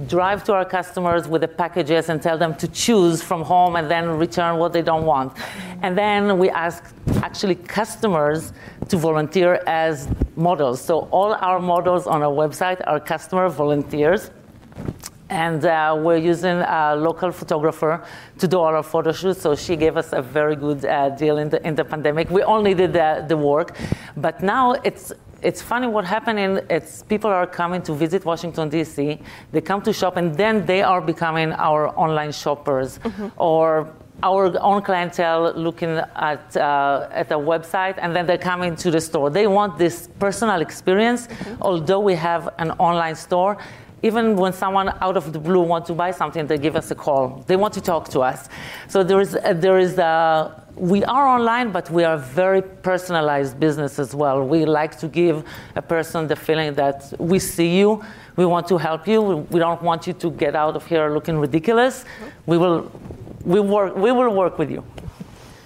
[0.07, 3.89] drive to our customers with the packages and tell them to choose from home and
[3.89, 5.37] then return what they don't want.
[5.81, 6.83] And then we ask
[7.21, 8.53] actually customers
[8.89, 10.81] to volunteer as models.
[10.81, 14.31] So all our models on our website are customer volunteers.
[15.29, 18.03] And uh, we're using a local photographer
[18.37, 19.41] to do all our photo shoots.
[19.41, 22.29] So she gave us a very good uh, deal in the, in the pandemic.
[22.29, 23.75] We only did the, the work.
[24.15, 25.11] But now it's,
[25.43, 29.19] it's funny what happened in it's people are coming to visit Washington D.C.
[29.51, 32.99] They come to shop and then they are becoming our online shoppers
[33.37, 38.89] or our own clientele looking at uh, at a website and then they're coming to
[38.89, 39.29] the store.
[39.29, 41.27] They want this personal experience.
[41.61, 43.57] Although we have an online store,
[44.01, 46.95] even when someone out of the blue wants to buy something, they give us a
[46.95, 47.43] call.
[47.47, 48.49] They want to talk to us.
[48.87, 52.61] So there is uh, there is uh, we are online, but we are a very
[52.61, 54.43] personalized business as well.
[54.43, 55.43] We like to give
[55.75, 58.03] a person the feeling that we see you,
[58.35, 61.13] we want to help you, we, we don't want you to get out of here
[61.13, 62.03] looking ridiculous.
[62.03, 62.51] Mm-hmm.
[62.51, 62.91] We will,
[63.45, 64.83] we work, we will work with you.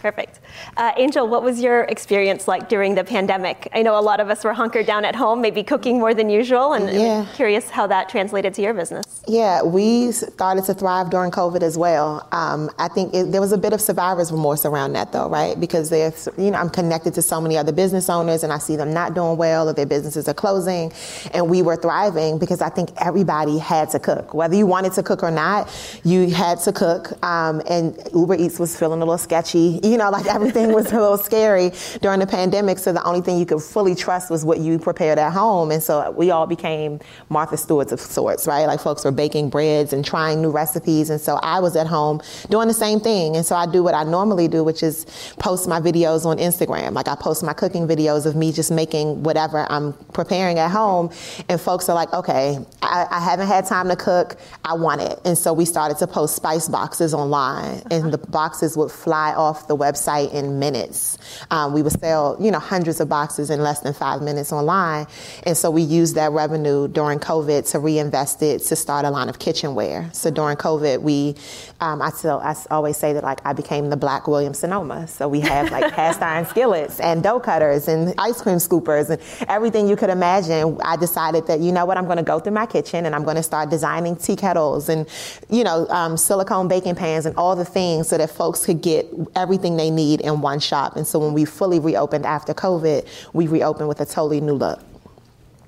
[0.01, 0.36] Perfect.
[0.77, 3.67] Uh, Angel, what was your experience like during the pandemic?
[3.73, 6.29] I know a lot of us were hunkered down at home, maybe cooking more than
[6.29, 7.25] usual, and Yeah.
[7.33, 9.23] Curious how that translated to your business.
[9.27, 12.27] Yeah, we started to thrive during COVID as well.
[12.31, 15.59] Um, I think it, there was a bit of survivor's remorse around that, though, right?
[15.59, 18.75] Because there's, you know, I'm connected to so many other business owners, and I see
[18.75, 20.93] them not doing well, or their businesses are closing,
[21.33, 25.01] and we were thriving because I think everybody had to cook, whether you wanted to
[25.01, 25.73] cook or not.
[26.03, 29.79] You had to cook, um, and Uber Eats was feeling a little sketchy.
[29.83, 32.79] You know, like everything was a little scary during the pandemic.
[32.79, 35.81] So the only thing you could fully trust was what you prepared at home, and
[35.81, 36.99] so we all became
[37.29, 38.65] Martha Stewart's of sorts, right?
[38.65, 41.09] Like folks were baking breads and trying new recipes.
[41.09, 43.35] And so I was at home doing the same thing.
[43.35, 45.05] And so I do what I normally do, which is
[45.39, 46.93] post my videos on Instagram.
[46.93, 51.11] Like I post my cooking videos of me just making whatever I'm preparing at home.
[51.49, 54.37] And folks are like, okay, I, I haven't had time to cook.
[54.63, 55.19] I want it.
[55.25, 57.81] And so we started to post spice boxes online.
[57.91, 58.09] And uh-huh.
[58.09, 61.17] the boxes would fly off the website in minutes.
[61.51, 65.07] Um, we would sell, you know, hundreds of boxes in less than five minutes online.
[65.43, 69.29] And so we used that revenue during COVID to reinvest it to start a line
[69.29, 70.09] of kitchenware.
[70.13, 71.35] So during COVID, we,
[71.79, 75.07] um, I still, I always say that like I became the Black William Sonoma.
[75.07, 79.21] So we have like cast iron skillets and dough cutters and ice cream scoopers and
[79.49, 80.77] everything you could imagine.
[80.83, 83.23] I decided that you know what, I'm going to go through my kitchen and I'm
[83.23, 85.07] going to start designing tea kettles and
[85.49, 89.07] you know um, silicone baking pans and all the things so that folks could get
[89.35, 90.95] everything they need in one shop.
[90.97, 92.99] And so when we fully reopened after COVID,
[93.33, 94.79] we reopened with a totally new look.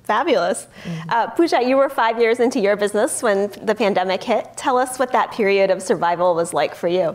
[0.04, 0.66] Fabulous.
[0.66, 1.10] Mm-hmm.
[1.14, 3.36] Uh, Pooja, you were five years into your business when
[3.68, 4.44] the pandemic hit.
[4.56, 7.14] Tell us what that period of survival was like for you.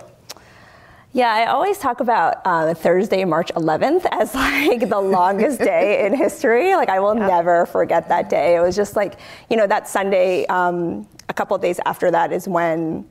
[1.12, 6.14] Yeah, I always talk about uh, Thursday, March 11th as like the longest day in
[6.26, 6.76] history.
[6.76, 7.36] Like I will yeah.
[7.36, 8.56] never forget that day.
[8.58, 9.14] It was just like,
[9.50, 13.06] you know, that Sunday, um, a couple days after that is when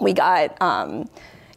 [0.00, 0.60] we got.
[0.60, 1.08] Um,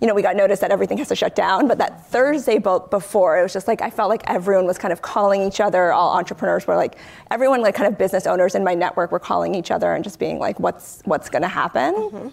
[0.01, 1.67] you know, we got notice that everything has to shut down.
[1.67, 5.01] But that Thursday before, it was just like I felt like everyone was kind of
[5.01, 5.91] calling each other.
[5.91, 6.97] All entrepreneurs were like,
[7.31, 10.19] everyone, like kind of business owners in my network, were calling each other and just
[10.19, 12.27] being like, "What's what's going to happen?" Mm-hmm.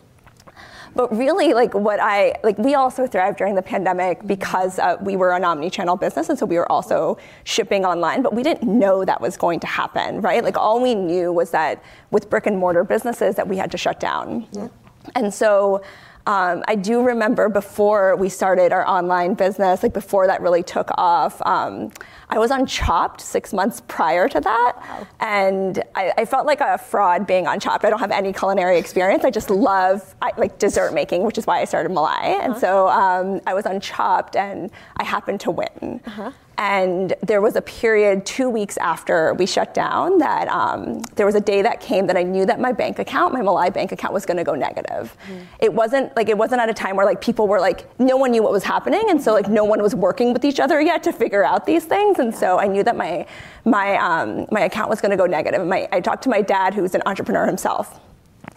[0.97, 5.17] But really, like what I like, we also thrived during the pandemic because uh, we
[5.17, 8.23] were an omni-channel business, and so we were also shipping online.
[8.23, 10.45] But we didn't know that was going to happen, right?
[10.45, 13.79] Like all we knew was that with brick and mortar businesses, that we had to
[13.79, 14.47] shut down.
[14.53, 14.69] Yeah.
[15.17, 15.83] And so
[16.27, 20.91] um, I do remember before we started our online business, like before that really took
[20.97, 21.91] off, um,
[22.31, 24.73] I was on Chopped six months prior to that.
[24.77, 25.07] Wow.
[25.21, 27.85] And I, I, felt like a fraud being on Chopped.
[27.85, 29.25] I don't have any culinary experience.
[29.25, 32.07] I just love I, like dessert making, which is why I started Malai.
[32.07, 32.41] Uh-huh.
[32.43, 36.01] And so um, I was on Chopped and I happened to win.
[36.07, 36.31] Uh-huh.
[36.57, 41.35] And there was a period two weeks after we shut down that um, there was
[41.35, 44.15] a day that came that I knew that my bank account, my Malai bank account,
[44.15, 45.17] was going to go negative.
[45.29, 45.47] Mm.
[45.59, 48.31] It wasn't like it wasn't at a time where like people were like no one
[48.31, 51.03] knew what was happening, and so like no one was working with each other yet
[51.05, 52.21] to figure out these things.
[52.21, 53.27] And so I knew that my
[53.65, 55.67] my um, my account was going to go negative.
[55.67, 57.99] My, I talked to my dad, who's an entrepreneur himself,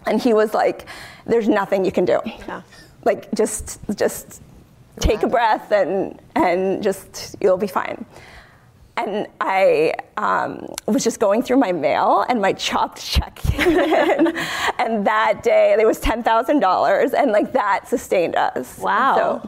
[0.06, 0.86] and he was like,
[1.26, 2.20] "There's nothing you can do.
[2.26, 2.62] Yeah.
[3.06, 4.42] Like just just."
[5.00, 8.06] Take a breath and, and just, you'll be fine.
[8.98, 14.28] And I um, was just going through my mail, and my chopped check came in.
[14.80, 18.80] and that day, it was $10,000, and like that sustained us.
[18.80, 19.42] Wow.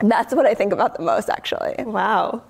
[0.00, 1.74] So that's what I think about the most, actually.
[1.84, 2.42] Wow.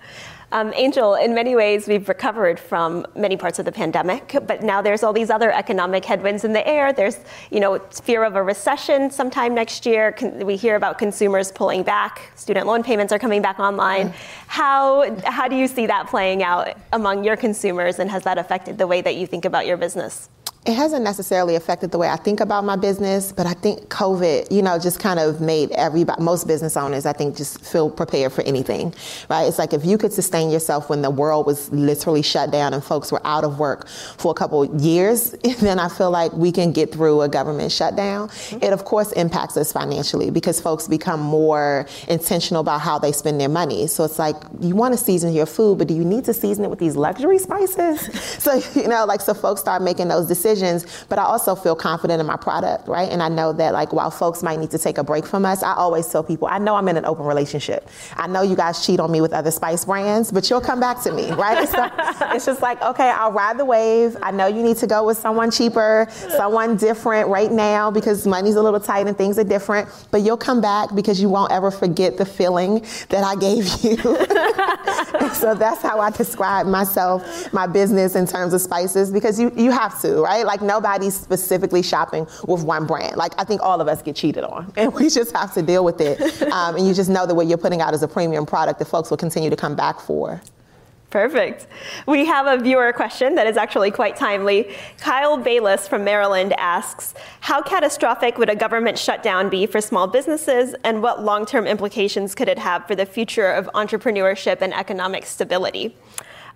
[0.57, 4.80] Um, Angel, in many ways, we've recovered from many parts of the pandemic, but now
[4.80, 6.94] there's all these other economic headwinds in the air.
[6.94, 7.18] There's,
[7.50, 10.16] you know, fear of a recession sometime next year.
[10.42, 12.32] We hear about consumers pulling back.
[12.36, 14.14] Student loan payments are coming back online.
[14.46, 18.78] How how do you see that playing out among your consumers, and has that affected
[18.78, 20.30] the way that you think about your business?
[20.67, 24.51] It hasn't necessarily affected the way I think about my business, but I think COVID,
[24.51, 28.33] you know, just kind of made everybody, most business owners, I think, just feel prepared
[28.33, 28.93] for anything,
[29.31, 29.45] right?
[29.45, 32.83] It's like if you could sustain yourself when the world was literally shut down and
[32.83, 36.73] folks were out of work for a couple years, then I feel like we can
[36.73, 38.29] get through a government shutdown.
[38.29, 38.64] Mm-hmm.
[38.64, 43.41] It, of course, impacts us financially because folks become more intentional about how they spend
[43.41, 43.87] their money.
[43.87, 46.64] So it's like you want to season your food, but do you need to season
[46.64, 48.01] it with these luxury spices?
[48.43, 51.74] so, you know, like, so folks start making those decisions decisions, but I also feel
[51.74, 53.11] confident in my product, right?
[53.11, 55.62] And I know that like while folks might need to take a break from us,
[55.62, 57.88] I always tell people, I know I'm in an open relationship.
[58.16, 61.02] I know you guys cheat on me with other spice brands, but you'll come back
[61.02, 61.68] to me, right?
[61.68, 61.88] so
[62.34, 64.16] it's just like, okay, I'll ride the wave.
[64.22, 68.57] I know you need to go with someone cheaper, someone different right now because money's
[68.57, 71.70] a little tight and things are different, but you'll come back because you won't ever
[71.70, 73.96] forget the feeling that I gave you.
[75.34, 79.70] so that's how I describe myself, my business in terms of spices because you, you
[79.70, 80.45] have to, right?
[80.47, 83.16] Like nobody's specifically shopping with one brand.
[83.16, 85.84] Like I think all of us get cheated on, and we just have to deal
[85.84, 86.20] with it.
[86.53, 88.86] Um, and you just know that what you're putting out is a premium product that
[88.86, 90.40] folks will continue to come back for.
[91.11, 91.68] Perfect.
[92.07, 94.74] We have a viewer question that is actually quite timely.
[94.99, 100.74] Kyle Bayless from Maryland asks How catastrophic would a government shutdown be for small businesses,
[100.82, 105.26] and what long term implications could it have for the future of entrepreneurship and economic
[105.26, 105.97] stability?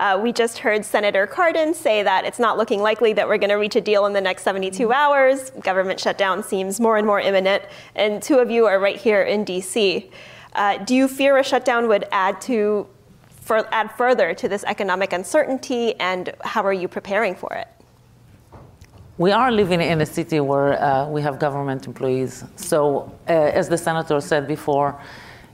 [0.00, 3.50] Uh, we just heard Senator Cardin say that it's not looking likely that we're going
[3.50, 5.50] to reach a deal in the next 72 hours.
[5.60, 7.62] Government shutdown seems more and more imminent,
[7.94, 10.10] and two of you are right here in DC.
[10.54, 12.86] Uh, do you fear a shutdown would add to
[13.42, 17.68] for, add further to this economic uncertainty, and how are you preparing for it?
[19.18, 22.44] We are living in a city where uh, we have government employees.
[22.56, 24.98] So, uh, as the senator said before,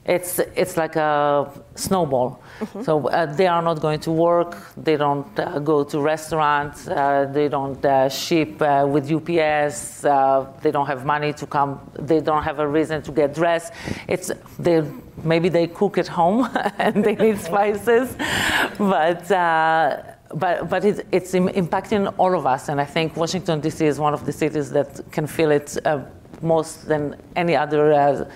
[0.06, 2.40] it's it's like a snowball.
[2.60, 2.82] Mm-hmm.
[2.82, 4.56] So uh, they are not going to work.
[4.76, 6.86] They don't uh, go to restaurants.
[6.86, 10.04] Uh, they don't uh, ship uh, with UPS.
[10.04, 11.80] Uh, they don't have money to come.
[11.98, 13.72] They don't have a reason to get dressed.
[14.06, 14.30] It's
[14.60, 14.84] they
[15.24, 16.48] maybe they cook at home
[16.78, 18.16] and they need spices,
[18.78, 19.28] but.
[19.28, 20.12] but
[20.68, 23.86] but it's, it's impacting all of us, and I think Washington D.C.
[23.86, 25.78] is one of the cities that can feel it
[26.42, 28.28] most than any other uh,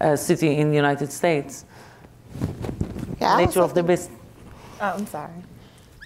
[0.00, 1.64] Uh, city in the United States.
[3.20, 4.18] Yeah, Nature of the business.
[4.80, 5.32] Oh, I'm sorry.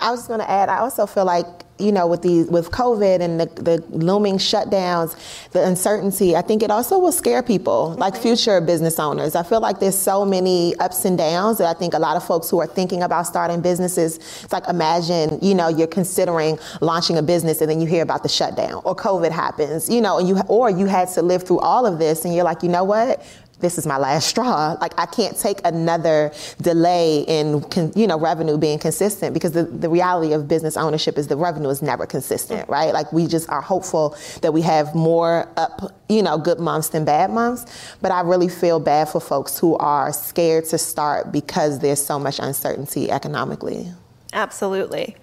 [0.00, 0.68] I was just going to add.
[0.68, 1.46] I also feel like
[1.80, 5.16] you know with the with COVID and the, the looming shutdowns,
[5.50, 6.36] the uncertainty.
[6.36, 9.34] I think it also will scare people, like future business owners.
[9.34, 12.24] I feel like there's so many ups and downs that I think a lot of
[12.24, 14.18] folks who are thinking about starting businesses.
[14.18, 18.22] It's like imagine you know you're considering launching a business and then you hear about
[18.22, 21.60] the shutdown or COVID happens, you know, and you or you had to live through
[21.60, 23.24] all of this and you're like, you know what,
[23.60, 24.76] this is my last straw.
[24.80, 27.64] Like I can't take another delay in
[27.96, 31.68] you know revenue being consistent because the, the reality of business ownership is the revenue
[31.68, 32.92] is never consistent, right?
[32.92, 37.04] Like we just are hopeful that we have more up you know good months than
[37.04, 41.80] bad months, but I really feel bad for folks who are scared to start because
[41.80, 43.92] there's so much uncertainty economically.
[44.34, 45.16] Absolutely.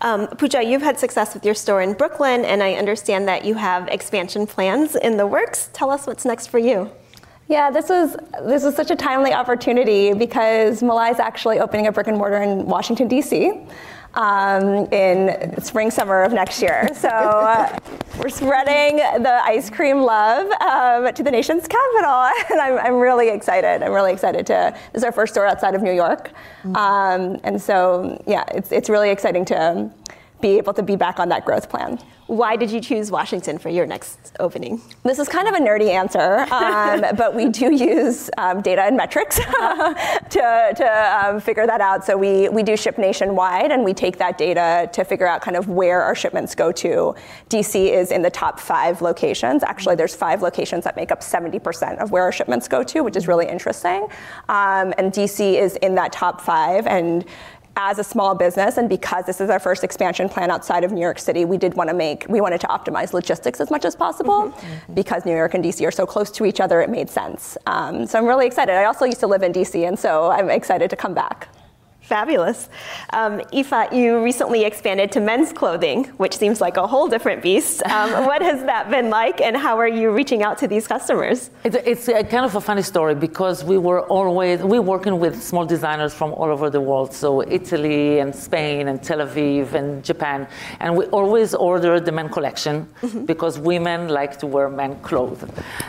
[0.00, 3.54] Um, Pooja, you've had success with your store in Brooklyn, and I understand that you
[3.54, 5.68] have expansion plans in the works.
[5.74, 6.90] Tell us what's next for you.
[7.48, 11.92] Yeah, this was this was such a timely opportunity because Malai is actually opening a
[11.92, 13.52] brick and mortar in Washington D.C.
[14.14, 16.88] Um, in spring summer of next year.
[16.94, 17.78] So uh,
[18.18, 23.28] we're spreading the ice cream love um, to the nation's capital, and I'm, I'm, really
[23.28, 23.82] excited.
[23.82, 24.74] I'm really excited to.
[24.92, 26.30] This is our first store outside of New York,
[26.64, 26.76] mm-hmm.
[26.76, 29.90] um, and so yeah, it's it's really exciting to
[30.40, 31.98] be able to be back on that growth plan.
[32.26, 34.82] Why did you choose Washington for your next opening?
[35.04, 38.96] This is kind of a nerdy answer, um, but we do use um, data and
[38.96, 39.36] metrics
[40.30, 42.04] to, to um, figure that out.
[42.04, 45.56] So we, we do ship nationwide, and we take that data to figure out kind
[45.56, 47.14] of where our shipments go to.
[47.48, 49.62] DC is in the top five locations.
[49.62, 53.16] Actually, there's five locations that make up 70% of where our shipments go to, which
[53.16, 54.08] is really interesting.
[54.48, 57.24] Um, and DC is in that top five, and
[57.76, 61.00] as a small business and because this is our first expansion plan outside of New
[61.00, 63.94] York City, we did want to make, we wanted to optimize logistics as much as
[63.94, 64.44] possible.
[64.44, 64.66] Mm-hmm.
[64.66, 64.94] mm-hmm.
[64.94, 67.58] Because New York and DC are so close to each other, it made sense.
[67.66, 68.72] Um, so I'm really excited.
[68.72, 71.48] I also used to live in DC, and so I'm excited to come back.
[72.06, 72.68] Fabulous.
[73.12, 77.82] Um, Ifat, you recently expanded to men's clothing, which seems like a whole different beast.
[77.82, 81.50] Um, what has that been like, and how are you reaching out to these customers?
[81.64, 85.42] It's, it's a kind of a funny story because we were always we working with
[85.42, 90.04] small designers from all over the world, so Italy and Spain and Tel Aviv and
[90.04, 90.46] Japan,
[90.78, 93.24] and we always order the men collection mm-hmm.
[93.24, 95.44] because women like to wear men clothes,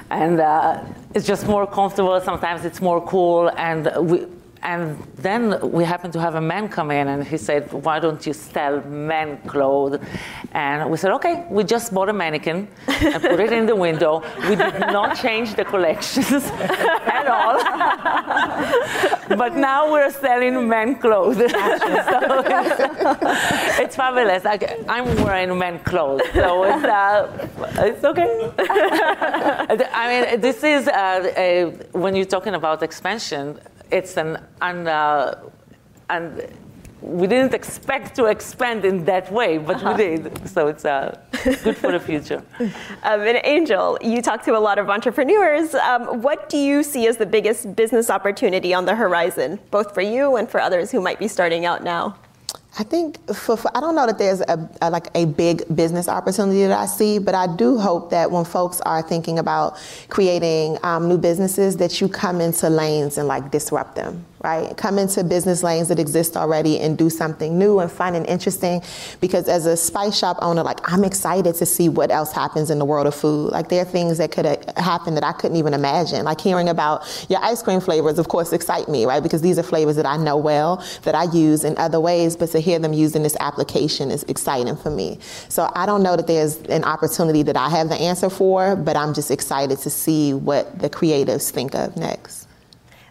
[0.10, 2.20] and uh, it's just more comfortable.
[2.22, 4.26] Sometimes it's more cool, and we
[4.64, 8.26] and then we happened to have a man come in and he said, Why don't
[8.26, 10.00] you sell men clothes?
[10.52, 14.24] And we said, Okay, we just bought a mannequin and put it in the window.
[14.50, 17.58] We did not change the collections at all.
[19.38, 21.38] but now we're selling men clothes.
[21.38, 21.54] so it's,
[23.80, 24.46] it's, fabulous.
[24.46, 27.48] I, am wearing men clothes, so it's, uh,
[27.80, 28.52] it's okay.
[29.94, 33.60] I mean, this is, uh, a, when you're talking about expansion,
[33.92, 34.88] it's an and
[36.10, 36.54] and
[37.02, 39.96] we didn't expect to expand in that way, but uh-huh.
[39.98, 40.50] we did.
[40.50, 41.20] So it's uh,
[41.64, 42.44] good for the future.
[43.04, 45.74] Um, and Angel, you talk to a lot of entrepreneurs.
[45.76, 50.02] Um, what do you see as the biggest business opportunity on the horizon, both for
[50.02, 52.18] you and for others who might be starting out now?
[52.80, 56.08] I think for, for, I don't know that there's a, a, like a big business
[56.08, 60.78] opportunity that I see, but I do hope that when folks are thinking about creating
[60.84, 64.76] um, new businesses, that you come into lanes and like disrupt them right?
[64.78, 68.84] Come into business lanes that exist already and do something new and fun and interesting.
[69.20, 72.80] Because as a spice shop owner, like I'm excited to see what else happens in
[72.80, 73.52] the world of food.
[73.52, 74.46] Like there are things that could
[74.78, 76.26] happen that I couldn't even imagine.
[76.26, 79.24] Like hearing about your ice cream flavors, of course, excite me, right?
[79.24, 82.50] Because these are flavors that I know well, that I use in other ways, but
[82.52, 85.20] to hear them used in this application is exciting for me.
[85.50, 88.96] So I don't know that there's an opportunity that I have the answer for, but
[88.96, 92.47] I'm just excited to see what the creatives think of next.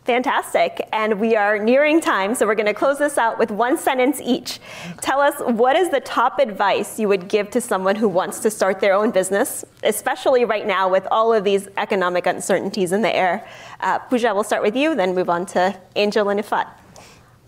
[0.07, 0.89] Fantastic.
[0.93, 4.21] And we are nearing time, so we're going to close this out with one sentence
[4.23, 4.61] each.
[5.01, 8.51] Tell us what is the top advice you would give to someone who wants to
[8.53, 13.15] start their own business, especially right now with all of these economic uncertainties in the
[13.15, 13.49] air.
[13.81, 16.69] Uh, Pooja, we'll start with you, then move on to Angel and Ifat.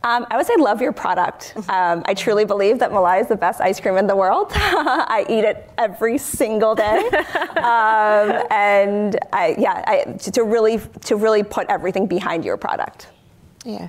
[0.05, 1.55] Um, I would say love your product.
[1.69, 4.49] Um, I truly believe that Malai is the best ice cream in the world.
[4.55, 6.99] I eat it every single day,
[7.57, 13.09] um, and I, yeah, I, to really to really put everything behind your product.
[13.65, 13.89] Yeah,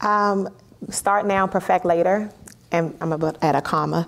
[0.00, 0.48] um,
[0.90, 2.28] start now, perfect later,
[2.72, 4.06] and I'm about at a comma.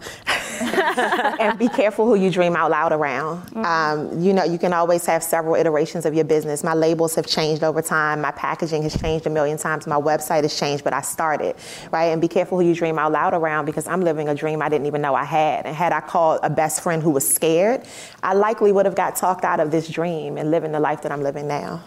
[1.41, 3.43] and be careful who you dream out loud around.
[3.47, 3.65] Mm-hmm.
[3.65, 6.65] Um, you know, you can always have several iterations of your business.
[6.65, 8.21] My labels have changed over time.
[8.21, 9.87] My packaging has changed a million times.
[9.87, 11.55] My website has changed, but I started,
[11.93, 12.07] right?
[12.07, 14.69] And be careful who you dream out loud around because I'm living a dream I
[14.69, 15.67] didn't even know I had.
[15.67, 17.85] And had I called a best friend who was scared,
[18.23, 21.13] I likely would have got talked out of this dream and living the life that
[21.13, 21.85] I'm living now.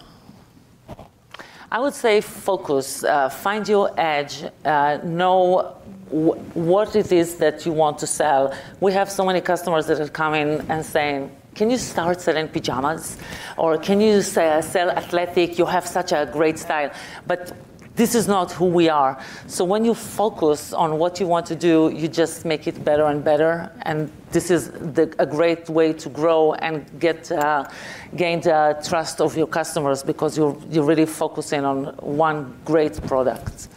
[1.74, 5.78] I would say focus, uh, find your edge, uh, know
[6.12, 8.54] what it is that you want to sell.
[8.80, 13.18] We have so many customers that are coming and saying, can you start selling pajamas?
[13.58, 15.58] Or can you sell, sell athletic?
[15.58, 16.92] You have such a great style.
[17.28, 17.54] But
[17.96, 19.20] this is not who we are.
[19.48, 23.06] So when you focus on what you want to do, you just make it better
[23.06, 23.70] and better.
[23.82, 27.70] And this is the, a great way to grow and get uh,
[28.16, 33.68] gain the trust of your customers because you're, you're really focusing on one great product.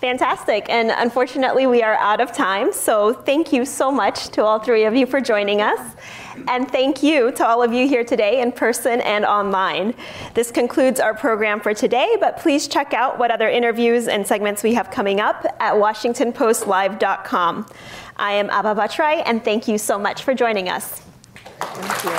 [0.00, 0.70] Fantastic.
[0.70, 2.72] And unfortunately, we are out of time.
[2.72, 5.94] So thank you so much to all three of you for joining us.
[6.48, 9.92] And thank you to all of you here today in person and online.
[10.32, 14.62] This concludes our program for today, but please check out what other interviews and segments
[14.62, 17.66] we have coming up at WashingtonPostLive.com.
[18.16, 21.02] I am Abha Bhattarai, and thank you so much for joining us.
[21.58, 22.10] Thank you.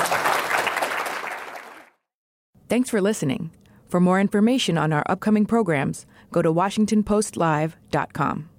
[2.69, 3.49] Thanks for listening.
[3.87, 8.50] For more information on our upcoming programs, go to WashingtonPostLive.com.